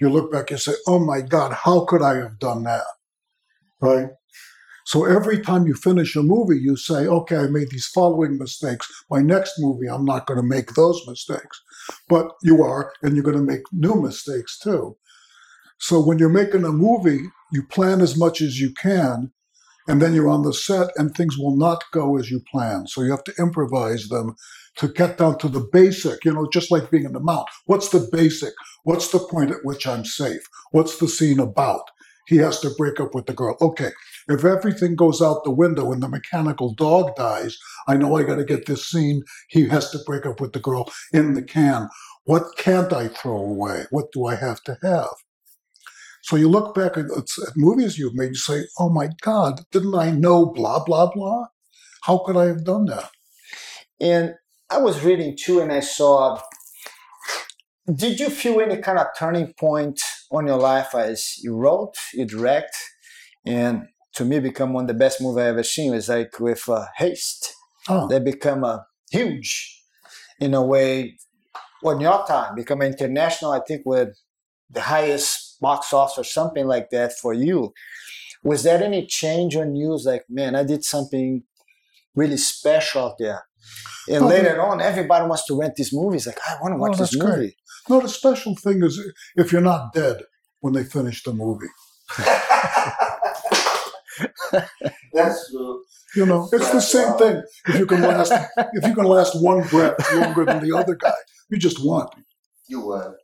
[0.00, 2.84] You look back and say, oh my God, how could I have done that?
[3.80, 4.08] Right?
[4.84, 8.90] So every time you finish a movie, you say, okay, I made these following mistakes.
[9.10, 11.62] My next movie, I'm not going to make those mistakes.
[12.08, 14.96] But you are, and you're going to make new mistakes too.
[15.78, 17.20] So when you're making a movie,
[17.52, 19.32] you plan as much as you can,
[19.90, 22.86] and then you're on the set and things will not go as you plan.
[22.86, 24.36] So you have to improvise them
[24.76, 27.48] to get down to the basic, you know, just like being in the mount.
[27.66, 28.54] What's the basic?
[28.84, 30.42] What's the point at which I'm safe?
[30.70, 31.82] What's the scene about?
[32.28, 33.56] He has to break up with the girl.
[33.60, 33.90] Okay,
[34.28, 38.36] if everything goes out the window and the mechanical dog dies, I know I got
[38.36, 39.24] to get this scene.
[39.48, 41.88] He has to break up with the girl in the can.
[42.26, 43.86] What can't I throw away?
[43.90, 45.08] What do I have to have?
[46.30, 49.96] So you look back at, at movies you've made, you say, oh my God, didn't
[49.96, 51.46] I know blah, blah, blah?
[52.04, 53.10] How could I have done that?
[54.00, 54.34] and
[54.70, 56.40] i was reading too and i saw
[57.94, 62.24] did you feel any kind of turning point on your life as you wrote you
[62.24, 62.76] direct
[63.44, 66.68] and to me become one of the best movies i ever seen was like with
[66.68, 67.52] uh, Heist
[67.88, 69.82] Oh, they become a huge
[70.40, 71.16] in a way,
[71.82, 74.10] in your time, become international, I think with
[74.70, 77.72] the highest box office or something like that for you.
[78.42, 79.98] Was there any change on you?
[80.04, 81.42] Like, man, I did something
[82.14, 83.44] really special out there.
[84.08, 86.26] And Oh, later on, everybody wants to rent these movies.
[86.26, 87.36] Like, I want to watch this that's great.
[87.36, 87.56] movie.
[87.88, 88.98] No, the special thing is
[89.36, 90.22] if you're not dead
[90.60, 91.66] when they finish the movie.
[95.12, 95.82] That's true.
[96.16, 97.42] You know, it's the same thing.
[97.68, 98.32] If you can last,
[98.74, 101.12] if you can last one breath longer than the other guy,
[101.50, 102.08] you just won.
[102.68, 103.14] You won.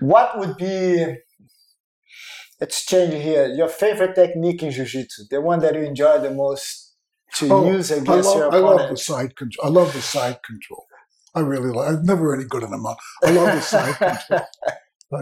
[0.00, 1.14] What would be,
[2.60, 5.24] let's change here, your favorite technique in Jiu Jitsu?
[5.30, 6.94] The one that you enjoy the most
[7.34, 8.98] to Oh, use I against your love, I love the opponent?
[9.00, 9.66] side control.
[9.66, 10.84] I love the side control.
[11.34, 11.88] I really like.
[11.88, 12.86] I'm never any good in them.
[12.86, 14.40] I love the side control.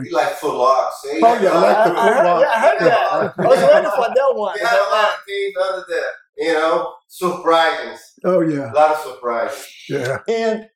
[0.04, 1.04] You like foot locks.
[1.11, 1.20] eh?
[1.22, 2.40] Oh, yeah, I like the foot lock.
[2.40, 3.35] yeah, I heard that.
[3.37, 4.54] I was waiting for that one.
[4.54, 6.02] We had a lot of things other than,
[6.38, 8.00] you know, surprises.
[8.24, 9.66] Oh yeah, A lot of surprises.
[9.90, 10.18] yeah.
[10.28, 10.66] And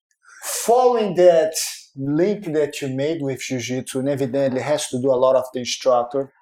[0.45, 1.55] following that
[1.97, 5.61] link that you made with Jiu-Jitsu, and evidently has to do a lot of the
[5.61, 6.33] instructor,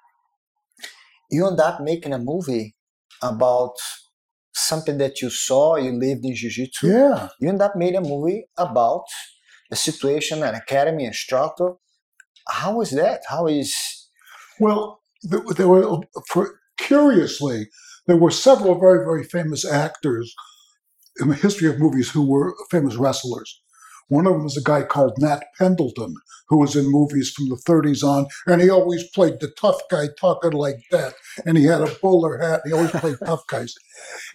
[1.31, 2.75] you end up making a movie
[3.21, 3.75] about
[4.53, 6.87] something that you saw, you lived in Jiu-Jitsu.
[6.87, 7.29] Yeah.
[7.39, 9.05] You end up making a movie about
[9.71, 11.73] a situation, an academy instructor.
[12.47, 13.21] How is that?
[13.27, 13.75] How is
[14.59, 17.69] Well, there, were for, curiously
[18.07, 20.33] there were several very very famous actors
[21.19, 23.61] in the history of movies who were famous wrestlers.
[24.07, 26.13] One of them was a guy called Nat Pendleton,
[26.47, 30.07] who was in movies from the 30s on, and he always played the tough guy
[30.19, 31.15] talking like that.
[31.45, 32.61] And he had a bowler hat.
[32.65, 33.73] He always played tough guys.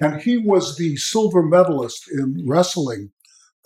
[0.01, 3.11] And he was the silver medalist in wrestling.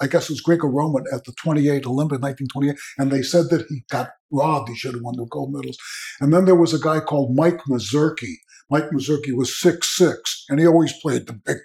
[0.00, 3.84] I guess it was Greco-Roman at the 28 Olympic 1928, and they said that he
[3.90, 4.68] got robbed.
[4.68, 5.78] He should have won the gold medals.
[6.20, 8.34] And then there was a guy called Mike Mazurki.
[8.70, 11.58] Mike Mazurki was six six, and he always played the big.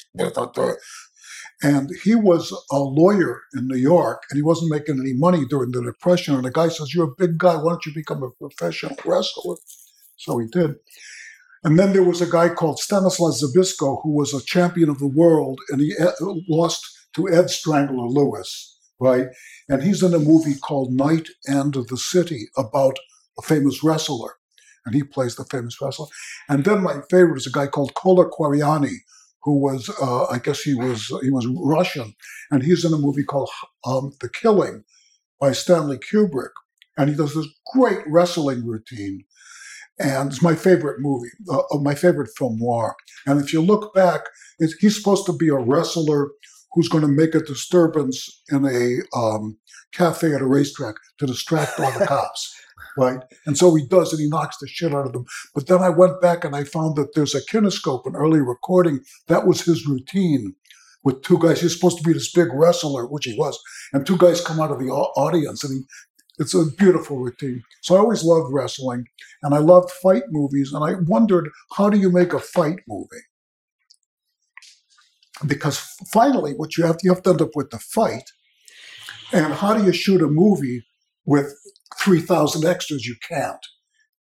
[1.62, 5.72] And he was a lawyer in New York, and he wasn't making any money during
[5.72, 6.36] the Depression.
[6.36, 7.56] And the guy says, "You're a big guy.
[7.56, 9.58] Why don't you become a professional wrestler?"
[10.15, 10.76] So he did.
[11.63, 15.08] And then there was a guy called Stanislav Zbyszko, who was a champion of the
[15.08, 16.12] world, and he uh,
[16.48, 19.28] lost to Ed Strangler Lewis, right?
[19.67, 22.98] And he's in a movie called Night and the City about
[23.38, 24.36] a famous wrestler,
[24.86, 26.08] and he plays the famous wrestler.
[26.48, 28.95] And then my favorite is a guy called Kola Kwariani,
[29.43, 32.13] who was, uh, I guess he was he was Russian,
[32.52, 33.49] and he's in a movie called
[33.86, 34.84] um, The Killing
[35.39, 36.52] by Stanley Kubrick,
[36.97, 39.23] and he does this great wrestling routine.
[40.02, 42.95] And it's my favorite movie, uh, my favorite film noir.
[43.25, 44.21] And if you look back,
[44.58, 46.30] he's supposed to be a wrestler
[46.71, 49.58] who's going to make a disturbance in a um,
[49.93, 52.56] cafe at a racetrack to distract all the cops,
[53.00, 53.22] right?
[53.48, 55.26] And so he does, and he knocks the shit out of them.
[55.56, 59.02] But then I went back and I found that there's a kinescope, an early recording.
[59.28, 60.56] That was his routine
[61.04, 61.62] with two guys.
[61.62, 63.60] He's supposed to be this big wrestler, which he was,
[63.94, 65.86] and two guys come out of the audience, and he.
[66.42, 67.64] It's a beautiful routine.
[67.82, 69.06] So I always loved wrestling,
[69.44, 70.74] and I loved fight movies.
[70.74, 73.24] And I wondered, how do you make a fight movie?
[75.48, 75.80] because
[76.12, 78.32] finally what you have you have to end up with the fight
[79.32, 80.84] and how do you shoot a movie
[81.26, 81.54] with
[82.00, 83.66] 3000 extras you can't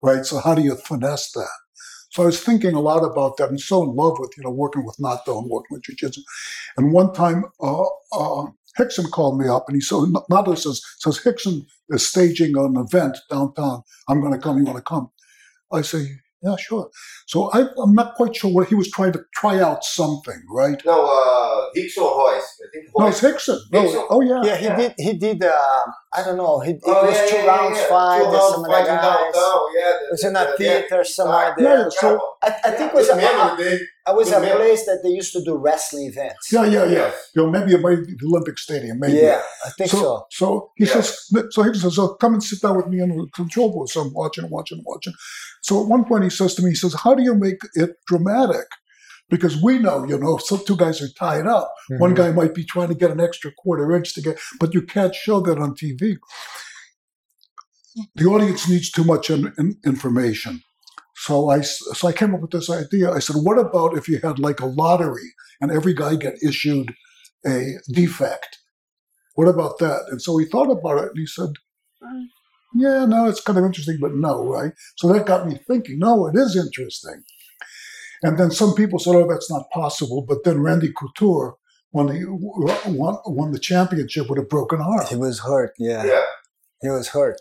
[0.01, 0.25] right?
[0.25, 1.49] So how do you finesse that?
[2.11, 4.49] So i was thinking a lot about that and so in love with you know
[4.49, 6.21] working with nato and working with jiu-jitsu.
[6.77, 8.47] And one time uh, uh,
[8.79, 13.17] Rickson called me up and he said nato says says Rickson is staging an event
[13.29, 13.83] downtown.
[14.07, 15.11] I'm going to come you want to come?
[15.71, 16.07] I say
[16.41, 16.89] yeah sure.
[17.27, 20.81] So I, i'm not quite sure what he was trying to try out something right?
[20.85, 22.61] No, uh, Hicks or Royce?
[22.63, 23.23] I think no, Royce.
[23.23, 23.59] it's Rickson.
[23.71, 24.41] No, oh yeah.
[24.43, 24.75] yeah, he Yeah.
[24.77, 25.81] did he did uh,
[26.13, 27.87] I don't know, he it Oh, was yeah, two yeah, yeah, rounds yeah.
[27.89, 29.01] fight, Two rounds some of the fight guys.
[29.03, 31.79] downtown, yeah, It was in a the- theater somewhere yeah, there.
[31.83, 33.79] Yeah, so- I, I think it was a, remember the?
[34.07, 34.57] I was a remember.
[34.63, 36.51] place that they used to do wrestling events.
[36.51, 36.91] Yeah, yeah, yeah.
[36.91, 37.29] Yes.
[37.35, 38.97] You know, maybe it might be the Olympic Stadium.
[38.99, 39.17] Maybe.
[39.17, 39.99] Yeah, I think so.
[39.99, 40.93] So, so he Yeah.
[40.93, 43.91] says, so he says, so come and sit down with me in the control booth.
[43.91, 45.13] So I'm watching, watching, watching.
[45.61, 47.91] So at one point he says to me, he says, how do you make it
[48.07, 48.65] dramatic?
[49.29, 52.17] Because we know, you know, if some two guys are tied up, one Mhm.
[52.17, 55.13] guy might be trying to get an extra quarter inch to get, but you can't
[55.13, 56.17] show that on TV.
[58.15, 60.61] The audience needs too much in, in- information.
[61.15, 63.11] So I, so I came up with this idea.
[63.11, 66.95] I said, what about if you had like a lottery and every guy get issued
[67.45, 68.57] a defect?
[69.35, 70.05] What about that?
[70.09, 71.49] And so he thought about it and he said,
[72.75, 74.71] yeah, no, it's kind of interesting, but no, right?
[74.97, 77.23] So that got me thinking, no, it is interesting.
[78.23, 80.25] And then some people said, oh, that's not possible.
[80.27, 81.55] But then Randy Couture
[81.91, 82.25] won the,
[82.87, 85.05] won, won the championship with a broken arm.
[85.07, 85.71] He was hurt.
[85.79, 86.21] Yeah, Yeah.
[86.81, 87.39] he was hurt.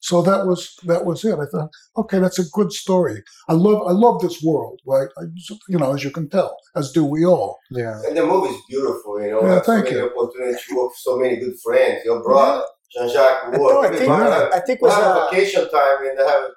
[0.00, 1.34] So that was that was it.
[1.38, 3.24] I thought, okay, that's a good story.
[3.48, 5.08] I love I love this world, right?
[5.18, 5.22] I,
[5.68, 7.58] you know, as you can tell, as do we all.
[7.72, 7.98] Yeah.
[8.06, 9.40] And the movie's beautiful, you know.
[9.42, 10.06] Yeah, I have so thank many you.
[10.16, 12.04] opportunities to work with so many good friends.
[12.04, 12.62] Your brother,
[12.94, 13.72] Jean Jacques I, Ward.
[13.74, 16.50] thought- I think, everybody- I think we was have uh, vacation time and I have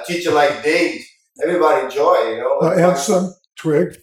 [0.00, 1.04] a teacher like Dave.
[1.42, 2.58] Everybody enjoy, you know.
[2.60, 3.96] Uh, Anson Trigg,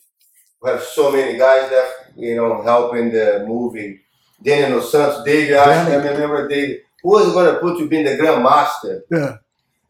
[0.62, 4.02] We have so many guys that you know helping the movie.
[4.44, 6.82] Daniel Santos, David, I remember David.
[7.04, 9.02] Who was gonna put you being the grandmaster?
[9.12, 9.38] yeah,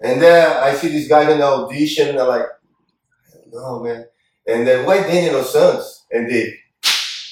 [0.02, 2.46] And then I see this guy in the audition, and I'm like,
[3.52, 4.06] no man.
[4.48, 6.54] And then why Daniel Santos and Dave?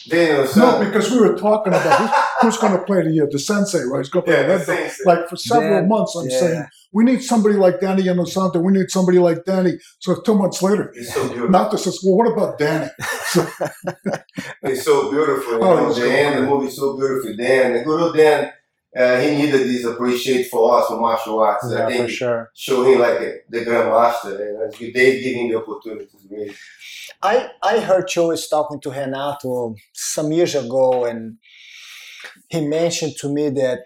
[0.09, 0.87] Daniel Dos no, Santos.
[0.87, 3.99] because we were talking about who's, who's going to play the uh, the sensei, right?
[3.99, 5.05] He's going to play yeah, the the head same thing.
[5.05, 6.39] like for several Dan- months i'm yeah.
[6.39, 8.61] saying we need somebody like danny Inosanto.
[8.63, 11.49] we need somebody like danny so two months later It's so beautiful.
[11.49, 12.89] Nata says well what about danny
[13.33, 13.45] so,
[14.63, 15.53] It's so beautiful.
[15.53, 16.49] You Oh, know, it's the so end, the good.
[16.49, 17.35] movie is so beautiful.
[17.35, 18.51] Dan, the Guru Dan,
[18.97, 21.71] uh, he needed this appreciate for us for martial arts.
[21.71, 22.51] I think for sure.
[22.55, 24.31] show him like a, the grandmaster.
[24.39, 26.25] You know, it's Dave giving the opportunities.
[26.29, 26.53] Really.
[27.21, 31.37] I, I heard Joe talking to Renato some years ago, and
[32.49, 33.79] he mentioned to me that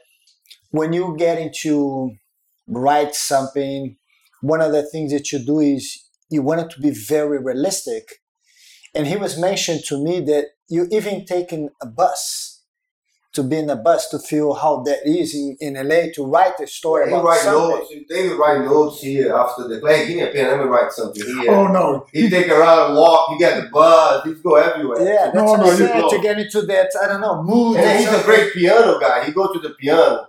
[0.72, 2.12] when you get into
[2.68, 3.98] write something,
[4.42, 8.22] one of the things that you do is you want it to be very realistic.
[8.96, 12.53] And he was mentioned to me that you even taking a bus
[13.34, 16.54] to be in a bus to feel how that is in, in LA to write
[16.62, 17.78] a story He about write something.
[17.80, 17.94] notes.
[18.10, 20.06] David write notes here after the play.
[20.08, 20.48] Give me a pen.
[20.50, 21.52] Let me write something here.
[21.52, 23.30] oh no He take a around, walk.
[23.32, 24.24] He got the buzz.
[24.24, 25.02] He go everywhere.
[25.04, 26.10] Yeah, that's No, no, you go.
[26.10, 27.78] to get into that, I don't know, mood.
[27.78, 29.26] And he's a great piano guy.
[29.26, 30.28] He go to the piano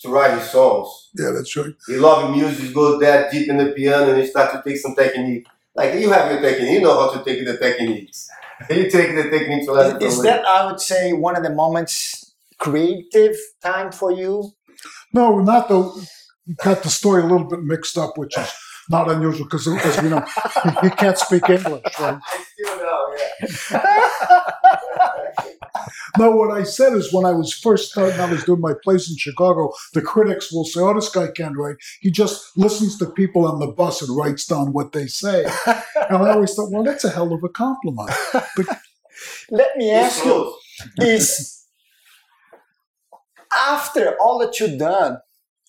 [0.00, 1.10] to write his songs.
[1.18, 4.26] yeah that's right He love music, He go that deep in the piano, and he
[4.28, 5.46] start to take some technique.
[5.74, 8.28] Like you have your technique, you know how to take the techniques.
[8.70, 10.00] you take the techniques to that.
[10.00, 12.23] Is that I would say one of the moments
[12.64, 14.50] creative time for you?
[15.12, 15.94] no not though
[16.62, 18.50] got the story a little bit mixed up which is
[18.90, 20.22] not unusual because as we know
[20.62, 23.00] he, he can't speak english right I still know,
[23.70, 23.84] yeah.
[26.18, 29.10] No, what I said is when I was first starting, I was doing my plays
[29.10, 31.76] in Chicago, the critics will say, oh, this guy can't write.
[32.00, 35.44] He just listens to people on the bus and writes down what they say.
[36.10, 38.10] And I always thought, well, that's a hell of a compliment.
[38.32, 38.78] But,
[39.50, 40.54] Let me ask you: close.
[41.00, 41.63] Is
[43.54, 45.18] after all that you've done,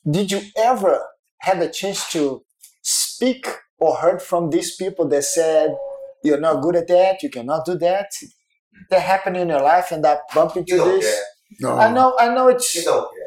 [0.09, 0.99] did you ever
[1.39, 2.43] had a chance to
[2.81, 3.47] speak
[3.79, 5.75] or heard from these people that said
[6.23, 8.11] you're not good at that, you cannot do that?
[8.89, 11.05] That happened in your life and that bump into You don't this?
[11.05, 11.23] care.
[11.61, 13.21] No, I know, I know it's You don't care.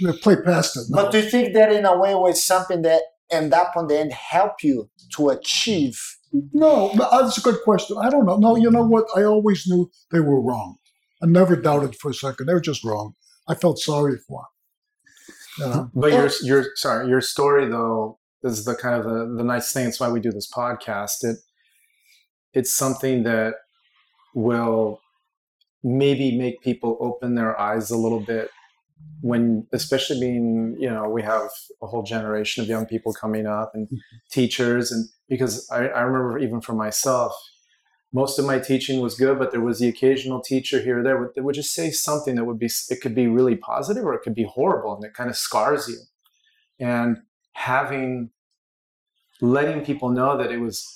[0.00, 0.84] Yeah, play past it.
[0.88, 1.02] No.
[1.02, 3.98] But do you think that in a way was something that end up on the
[3.98, 6.00] end help you to achieve?
[6.52, 7.96] No, no, uh, that's a good question.
[8.00, 8.36] I don't know.
[8.36, 9.04] No, you know what?
[9.14, 10.76] I always knew they were wrong.
[11.22, 12.46] I never doubted for a second.
[12.46, 13.14] They were just wrong.
[13.48, 14.48] I felt sorry for them.
[15.58, 15.90] You um, know?
[15.94, 19.86] But your your sorry, your story though is the kind of the, the nice thing.
[19.86, 21.22] It's why we do this podcast.
[21.22, 21.38] It
[22.52, 23.54] it's something that
[24.34, 25.00] will
[25.82, 28.50] maybe make people open their eyes a little bit
[29.20, 31.50] when especially being you know we have
[31.82, 33.96] a whole generation of young people coming up and mm-hmm.
[34.30, 37.34] teachers and because I, I remember even for myself
[38.14, 41.32] most of my teaching was good but there was the occasional teacher here or there
[41.34, 44.22] that would just say something that would be it could be really positive or it
[44.22, 45.98] could be horrible and it kind of scars you.
[46.78, 47.18] And
[47.52, 48.30] having
[49.40, 50.88] letting people know that it was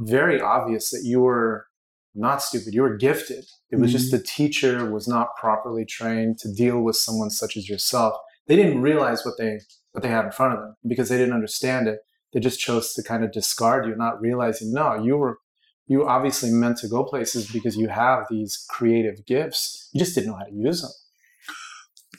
[0.00, 1.66] very obvious that you were
[2.14, 3.44] not stupid you were gifted.
[3.70, 4.18] It was just mm-hmm.
[4.18, 8.14] the teacher was not properly trained to deal with someone such as yourself.
[8.46, 9.60] They didn't realize what they
[9.92, 12.00] what they had in front of them because they didn't understand it.
[12.32, 15.38] They just chose to kind of discard you not realizing no you were
[15.88, 20.30] you obviously meant to go places because you have these creative gifts you just didn't
[20.30, 20.90] know how to use them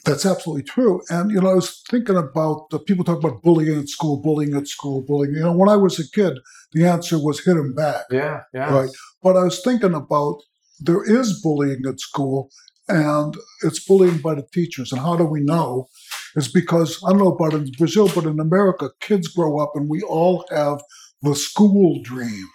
[0.04, 1.02] That's absolutely true.
[1.10, 4.54] And, you know, I was thinking about the people talk about bullying at school, bullying
[4.56, 5.34] at school, bullying.
[5.34, 6.38] You know, when I was a kid,
[6.72, 8.04] the answer was hit him back.
[8.10, 8.90] yeah yeah Right.
[9.22, 10.36] But I was thinking about
[10.80, 12.48] there is bullying at school
[12.88, 14.90] and it's bullying by the teachers.
[14.92, 15.86] And how do we know?
[16.34, 19.88] Is because I don't know about in Brazil, but in America, kids grow up and
[19.88, 20.80] we all have
[21.22, 22.48] the school dream,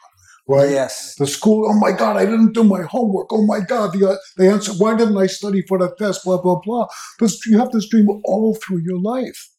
[0.47, 0.69] right?
[0.69, 1.15] Yes.
[1.15, 3.31] The school, oh my God, I didn't do my homework.
[3.31, 6.23] Oh my God, the, uh, the answer, why didn't I study for that test?
[6.23, 6.87] Blah, blah, blah.
[7.19, 9.49] This, you have this dream all through your life.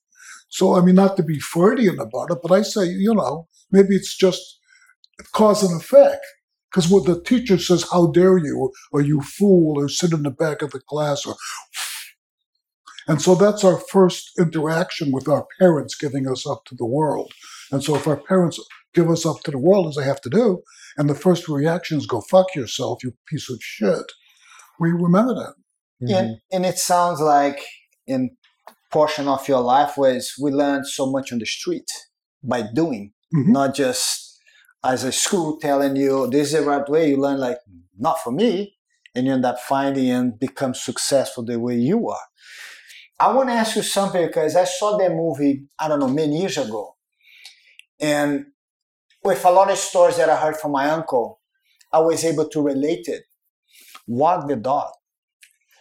[0.48, 3.96] So, I mean, not to be Freudian about it, but I say, you know, maybe
[3.96, 4.58] it's just
[5.32, 6.24] cause and effect.
[6.70, 10.30] Because what the teacher says, how dare you, or you fool, or sit in the
[10.30, 11.36] back of the class, or.
[13.08, 17.32] And so that's our first interaction with our parents giving us up to the world.
[17.70, 18.58] And so if our parents
[18.94, 20.62] give us up to the world, as they have to do,
[20.96, 24.12] and the first reaction is go fuck yourself, you piece of shit,
[24.80, 25.54] we remember that.
[26.02, 26.14] Mm-hmm.
[26.14, 27.60] And, and it sounds like,
[28.06, 28.36] in
[28.92, 31.90] portion of your life was we learned so much on the street
[32.42, 33.48] by doing, Mhm.
[33.48, 34.40] not just
[34.84, 37.10] as a school telling you this is the right way.
[37.10, 37.58] You learn like
[37.98, 38.76] not for me,
[39.14, 42.26] and you end up finding and become successful the way you are.
[43.18, 46.38] I want to ask you something because I saw that movie I don't know many
[46.40, 46.94] years ago,
[47.98, 48.46] and
[49.26, 51.40] with a lot of stories that I heard from my uncle,
[51.92, 53.24] I was able to relate it.
[54.06, 54.92] Walk the dog.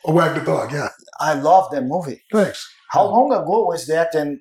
[0.03, 0.89] Oh, Wag the Dog, yeah.
[1.19, 2.21] I love that movie.
[2.31, 2.67] Thanks.
[2.89, 4.39] How long ago was that, and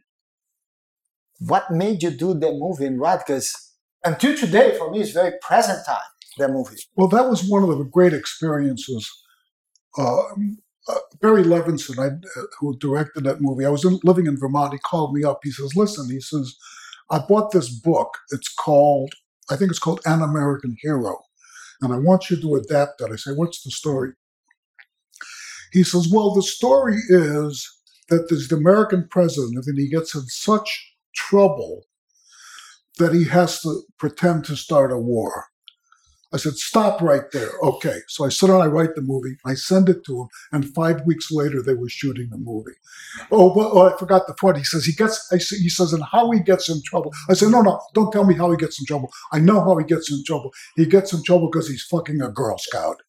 [1.39, 3.21] what made you do that movie write?
[3.27, 3.73] Because
[4.05, 6.11] until today, for me, it's very present time.
[6.37, 6.77] That movie.
[6.97, 9.11] Well, that was one of the great experiences.
[9.97, 10.23] Uh,
[10.89, 14.73] uh, Barry Levinson, I, uh, who directed that movie, I was in, living in Vermont.
[14.73, 15.41] He called me up.
[15.45, 16.57] He says, "Listen," he says,
[17.11, 18.19] "I bought this book.
[18.31, 19.13] It's called,
[19.51, 21.23] I think it's called An American Hero,
[21.81, 23.11] and I want you to adapt that.
[23.13, 24.13] I say, "What's the story?"
[25.73, 27.69] He says, "Well, the story is
[28.09, 31.85] that there's the American president, and he gets in such trouble
[32.99, 35.47] that he has to pretend to start a war."
[36.35, 37.51] I said, stop right there.
[37.63, 38.01] Okay.
[38.09, 41.07] So I sit down, I write the movie, I send it to him, and five
[41.07, 42.73] weeks later they were shooting the movie.
[43.31, 44.59] Oh, well, oh, I forgot the part.
[44.59, 45.29] He says he gets.
[45.33, 47.13] I he says, and how he gets in trouble.
[47.31, 49.11] I said, no, no, don't tell me how he gets in trouble.
[49.33, 50.53] I know how he gets in trouble.
[50.77, 53.03] He gets in trouble because he's fucking a Girl Scout.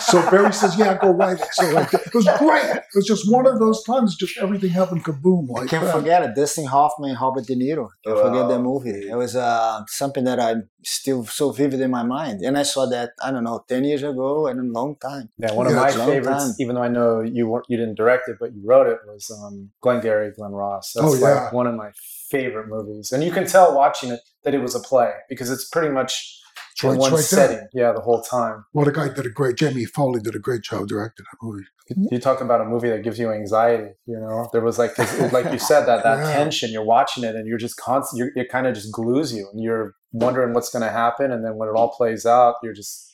[0.00, 1.48] So Barry says, yeah, go write it.
[1.52, 2.64] So like, it was great.
[2.64, 5.94] It was just one of those times, just everything happened kaboom I like can't that.
[5.94, 6.34] forget it.
[6.34, 7.88] Dustin Hoffman, Robert De Niro.
[8.04, 9.08] Can't forget that movie.
[9.08, 12.86] It was uh, something that I'm still so vivid in my mind, and I saw
[12.86, 15.28] that I don't know ten years ago, and a long time.
[15.38, 16.54] Yeah, one of Yeah, my it's a long favorites, time.
[16.58, 19.30] even though I know you weren't, you didn't direct it, but you wrote it, was
[19.30, 20.92] um, Glengarry Glen Ross.
[20.94, 21.50] That's Oh, like yeah.
[21.52, 21.90] one of my
[22.30, 25.68] favorite movies, and you can tell watching it that it was a play because it's
[25.68, 26.39] pretty much
[26.88, 27.22] It's in one right there.
[27.22, 27.68] setting.
[27.72, 28.64] Yeah, the whole time.
[28.72, 29.56] Well, the guy did a great.
[29.56, 31.64] Jamie Foley did a great job directing that movie.
[31.88, 33.90] You- You talk about a movie that gives you anxiety.
[34.06, 36.32] You know, there was like, 'cause it- like you said, that that Yeah.
[36.32, 36.70] tension.
[36.70, 38.18] You're watching it, and you're just constant.
[38.18, 41.44] You're, it kind of just glues you, and you're wondering what's going to happen, and
[41.44, 43.08] then when it all plays out, you're just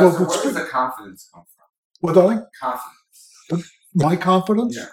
[0.00, 1.66] Well, where does the confidence come from?
[2.02, 3.68] Well, darling, Confidence.
[3.94, 4.76] my confidence.
[4.76, 4.86] Yeah.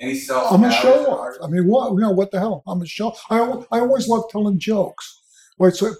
[0.00, 0.52] Any self.
[0.52, 1.34] I'm a show off.
[1.42, 2.10] I mean, what you know?
[2.10, 2.62] What the hell?
[2.66, 3.14] I'm a show.
[3.30, 3.38] I
[3.70, 5.22] I always love telling jokes.
[5.58, 5.72] Right.
[5.74, 5.94] So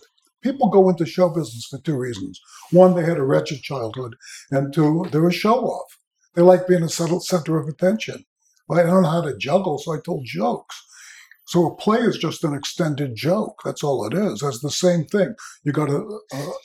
[0.45, 2.41] people go into show business for two reasons:
[2.71, 4.15] one, they had a wretched childhood,
[4.53, 5.99] and two, they're a show off.
[6.35, 8.25] They like being a center of attention.
[8.69, 8.87] Right.
[8.87, 10.81] I don't know how to juggle, so I told jokes.
[11.47, 13.61] So a play is just an extended joke.
[13.65, 14.43] That's all it is.
[14.43, 15.35] It's the same thing.
[15.65, 16.03] You got a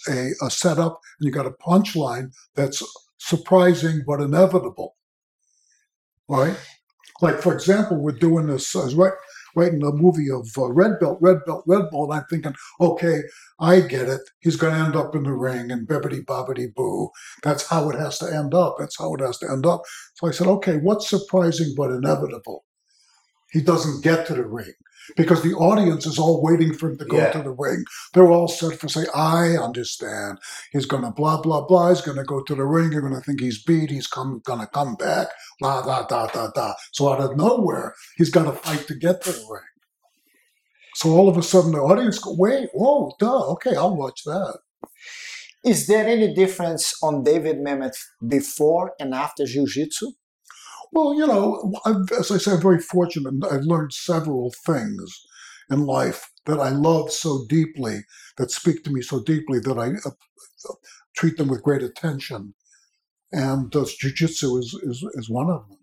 [0.08, 2.82] a, a, setup and you got a punchline that's
[3.18, 4.96] surprising but inevitable.
[6.30, 6.56] Right.
[7.22, 8.74] Like for example, we're doing this.
[8.74, 9.14] Write,
[9.56, 12.12] writing a movie of uh, Red Belt, Red Belt, Red Belt.
[12.14, 13.22] I'm thinking, okay,
[13.60, 14.22] I get it.
[14.40, 17.10] He's going to end up in the ring and bibbity bobbity boo.
[17.44, 18.78] That's how it has to end up.
[18.80, 19.82] That's how it has to end up.
[20.16, 22.66] So I said, okay, what's surprising but inevitable?
[23.52, 24.74] He doesn't get to the ring
[25.18, 27.32] because the audience is all waiting for him to go Yeah.
[27.32, 27.84] to the ring.
[28.14, 30.38] They're all set for say, I understand.
[30.72, 31.90] He's going to blah blah blah.
[31.90, 32.92] He's going to go to the ring.
[32.92, 33.90] You're going to think he's beat.
[33.90, 35.28] He's come going to come back.
[35.62, 36.74] La da da da da.
[36.94, 39.64] So out of nowhere, he's got to fight to get to the ring.
[40.96, 44.60] So all of a sudden, the audience go, wait, whoa, duh, okay, I'll watch that.
[45.64, 47.96] Is there any difference on David Mamet
[48.28, 50.12] before and after Jiu Jitsu?
[50.92, 51.74] Well, you know,
[52.20, 53.34] as I say, I'm very fortunate.
[53.52, 55.28] I've learned several things
[55.70, 58.02] in life that I love so deeply,
[58.38, 60.74] that speak to me so deeply, that I uh,
[61.16, 62.56] treat them with great attention.
[63.32, 65.78] And uh, jujitsu is, is is one of them.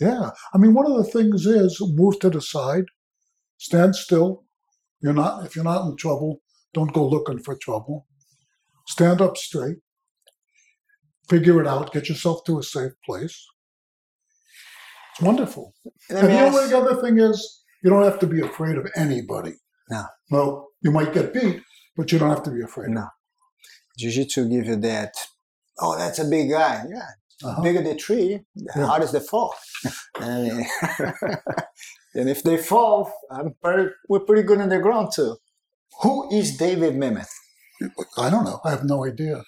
[0.00, 2.86] Yeah, I mean, one of the things is move to the side,
[3.58, 4.44] stand still.
[5.02, 6.40] You're not if you're not in trouble,
[6.72, 8.06] don't go looking for trouble.
[8.86, 9.78] Stand up straight
[11.30, 13.36] figure it out, get yourself to a safe place.
[15.12, 15.74] It's wonderful.
[16.08, 17.38] And the ask- only other thing is,
[17.82, 19.54] you don't have to be afraid of anybody.
[19.88, 20.04] No.
[20.30, 21.62] No, you might get beat,
[21.96, 22.90] but you don't have to be afraid.
[22.90, 23.06] No.
[23.98, 25.14] Jiu Jitsu give you that.
[25.80, 26.84] Oh, that's a big guy.
[26.94, 27.08] Yeah,
[27.48, 27.62] Uh-huh.
[27.62, 28.86] bigger the tree, the Yeah.
[28.86, 29.54] harder the fall.
[30.20, 30.66] Mean,
[32.14, 35.36] and if they fall, I'm pretty, we're pretty good on the ground too.
[36.02, 37.28] Who is David Mamet?
[38.18, 38.60] I don't know.
[38.64, 39.42] I have no idea.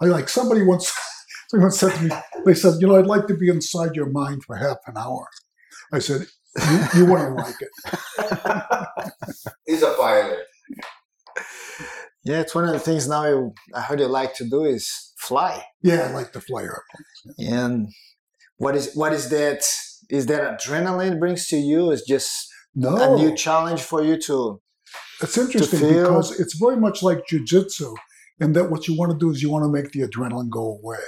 [0.00, 0.92] I like somebody once.
[1.48, 2.10] Somebody once said to me,
[2.46, 5.26] they said, "You know, I'd like to be inside your mind for half an hour."
[5.92, 6.26] I said,
[6.70, 7.72] "You, you wouldn't like it."
[9.66, 10.44] He's a pilot.
[12.24, 15.12] Yeah, it's one of the things now you, I heard you like to do is
[15.18, 15.64] fly.
[15.82, 17.38] Yeah, I like to fly airplanes.
[17.38, 17.88] And
[18.58, 19.64] what is what is that?
[20.08, 21.90] Is that adrenaline brings to you?
[21.90, 24.60] Is just No, a new challenge for you to?
[25.22, 27.96] It's interesting feel- because it's very much like jujitsu
[28.40, 30.78] in that what you want to do is you want to make the adrenaline go
[30.82, 30.98] away.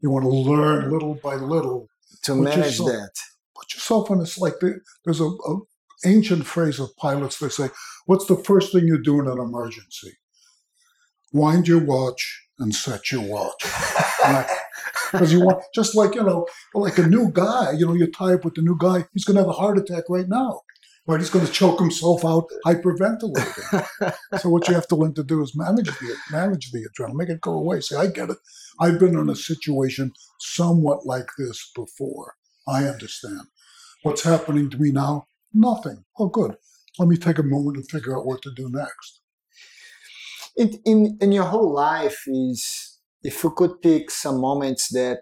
[0.00, 1.88] You want to learn little by little.
[2.22, 3.10] to manage so- that.
[3.56, 5.58] Put yourself in this like the, there's a, a
[6.04, 7.38] ancient phrase of pilots.
[7.38, 7.68] They say,
[8.06, 10.12] "What's the first thing you do in an emergency?
[11.32, 13.64] Wind your watch and set your watch."
[15.12, 17.72] Because you want, just like you know, like a new guy.
[17.72, 19.04] You know, you tie up with the new guy.
[19.12, 20.62] He's going to have a heart attack right now.
[21.06, 24.14] Right, he's going to choke himself out, hyperventilating.
[24.38, 27.28] so what you have to learn to do is manage the manage the adrenaline, make
[27.30, 27.80] it go away.
[27.80, 28.38] Say, I get it.
[28.80, 32.36] I've been in a situation somewhat like this before.
[32.68, 33.42] I understand.
[34.02, 35.26] What's happening to me now?
[35.54, 36.04] Nothing.
[36.18, 36.56] Oh, good.
[36.98, 39.12] Let me take a moment and figure out what to do next.
[40.56, 45.20] in, in in your whole life is if you could pick some moments that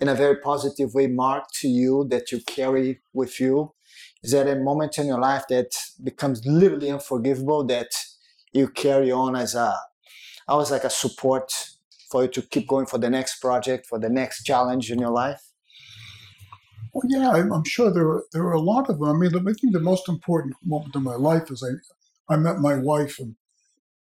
[0.00, 3.72] in a very positive way mark to you that you carry with you
[4.22, 5.70] is there a moment in your life that
[6.02, 7.88] becomes literally unforgivable that
[8.52, 9.74] you carry on as a
[10.48, 11.52] i was like a support
[12.10, 15.12] for you to keep going for the next project for the next challenge in your
[15.12, 15.42] life
[16.92, 19.08] Well, yeah, I'm, sure there are there are a lot of them.
[19.08, 22.58] I mean, I think the most important moment in my life is I I met
[22.60, 23.36] my wife in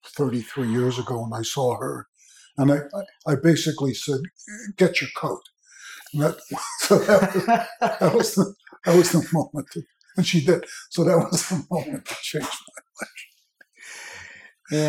[0.05, 2.07] 33 years ago, and I saw her,
[2.57, 2.77] and I
[3.27, 4.21] I, I basically said,
[4.77, 5.43] "Get your coat."
[6.13, 6.37] And that,
[6.79, 8.55] so that was, that was the
[8.85, 9.69] that was the moment,
[10.19, 10.65] and she did.
[10.91, 13.17] So that was the moment that changed my life.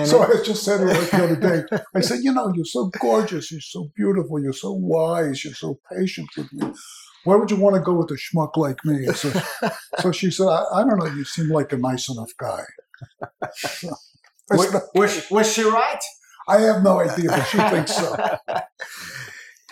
[0.00, 2.52] and So I just said to her like the other day, I said, you know,
[2.54, 6.72] you're so gorgeous, you're so beautiful, you're so wise, you're so patient with me.
[7.24, 9.06] Why would you want to go with a schmuck like me?
[9.08, 9.30] So,
[10.00, 12.64] so she said, I, I don't know, you seem like a nice enough guy.
[13.56, 13.88] So
[14.58, 16.02] was, was, was she right
[16.48, 18.16] I have no idea, but she thinks so.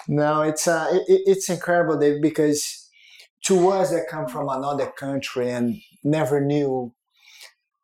[0.09, 2.78] No, it's uh, it- it's incredible, Dave, because
[3.45, 6.93] to us that come from another country and never knew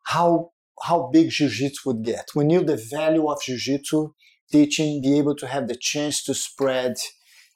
[0.03, 0.51] how
[0.83, 2.27] how big jiu-jitsu would get.
[2.35, 4.11] We knew the value of jiu-jitsu
[4.51, 6.95] teaching, be able to have the chance to spread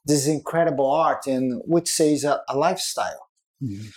[0.06, 3.28] this incredible art and which says a, a lifestyle.
[3.62, 3.92] Mhm.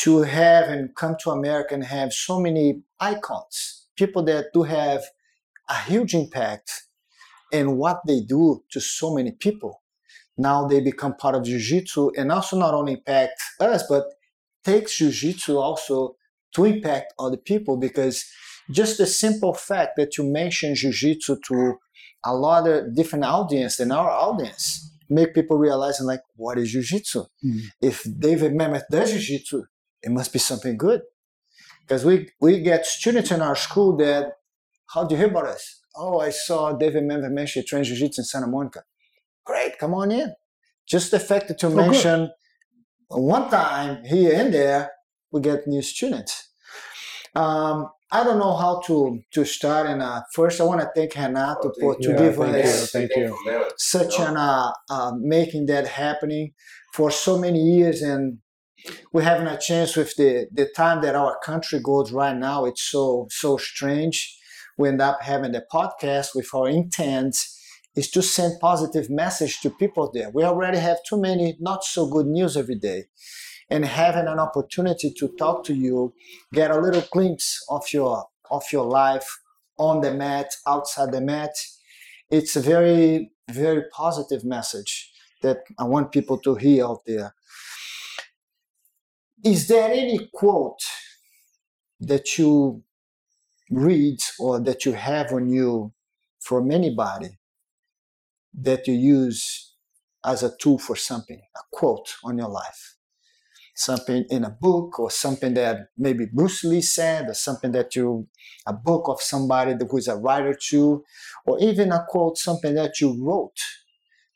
[0.00, 5.04] To have and come to America and have so many icons, people that do have
[5.68, 6.88] a huge impact
[7.52, 9.82] in what they do to so many people
[10.38, 14.04] now they become part of jiu-jitsu and also not only impact us but
[14.64, 16.16] takes jiu-jitsu also
[16.54, 18.24] to impact other people because
[18.70, 21.74] just the simple fact that you mention jiu-jitsu to
[22.24, 27.24] a lot of different audience than our audience make people realize like what is jiu-jitsu?
[27.44, 27.60] Mhm.
[27.80, 29.64] if david Mamet does jiu-jitsu
[30.02, 31.00] it must be something good.
[31.82, 34.34] Because we we get students in our school that
[34.94, 35.64] how do you hear about us?
[35.96, 38.80] Oh i saw david Mamet mention train jiu-jitsu in santa monica
[39.48, 40.30] great, come on in.
[40.94, 41.90] Just the fact that you Oh, good.
[41.92, 42.18] mention
[43.08, 44.82] one time here and there,
[45.32, 46.32] we get new students.
[47.34, 47.76] Um,
[48.10, 48.96] I don't know how to
[49.34, 49.84] to start.
[49.92, 52.70] And uh, first, I want to thank Renato for to Yeah, give thank you.
[52.70, 53.28] us Thank you.
[53.76, 56.46] such an uh, uh, making that happening
[56.94, 58.38] for so many years and
[59.12, 62.82] we're having a chance with the the time that our country goes right now it's
[62.94, 64.16] so so strange
[64.78, 67.36] we end up having the podcast with our intent
[67.98, 72.06] is to send positive message to people there we already have too many not so
[72.06, 73.00] good news every day
[73.70, 76.12] and having an opportunity to talk to you
[76.52, 79.28] get a little glimpse of your of your life
[79.78, 81.54] on the mat outside the mat
[82.30, 85.10] it's a very very positive message
[85.42, 87.34] that I want people to hear out there.
[89.44, 90.82] Is there any quote
[92.00, 92.82] that you
[93.70, 95.92] read or that you have on you
[96.40, 97.37] from anybody
[98.62, 99.74] that you use
[100.24, 102.96] as a tool for something, a quote on your life?
[103.74, 108.28] Something in a book or something that maybe Bruce Lee said or something that you,
[108.66, 111.04] a book of somebody who is a writer too,
[111.46, 113.58] or even a quote, something that you wrote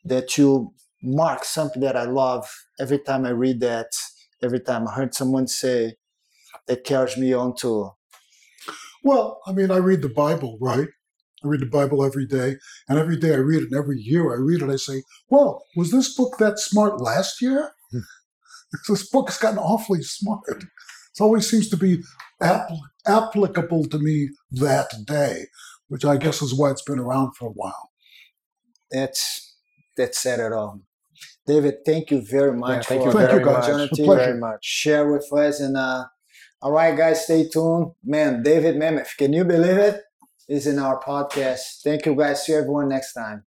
[0.05, 2.47] that you mark something that I love
[2.79, 3.91] every time I read that,
[4.41, 5.95] every time I heard someone say
[6.67, 7.91] that carries me on to
[9.03, 10.87] Well, I mean, I read the Bible, right?
[11.43, 12.55] I read the Bible every day,
[12.87, 15.63] and every day I read it, and every year I read it, I say, well,
[15.75, 17.71] was this book that smart last year?
[18.87, 20.41] this book has gotten awfully smart.
[20.49, 20.63] It
[21.21, 22.01] always seems to be
[22.41, 25.45] appl- applicable to me that day,
[25.89, 27.91] which I guess is why it's been around for a while.
[28.91, 29.55] that's
[29.97, 30.81] that said it all.
[31.45, 33.69] David, thank you very much thank for you Thank the you, guys.
[33.69, 34.63] opportunity A very much.
[34.65, 36.05] share with us and uh
[36.61, 40.01] all right guys stay tuned man david Mamet, can you believe it
[40.47, 41.81] is in our podcast.
[41.83, 42.45] Thank you guys.
[42.45, 43.45] See everyone next time.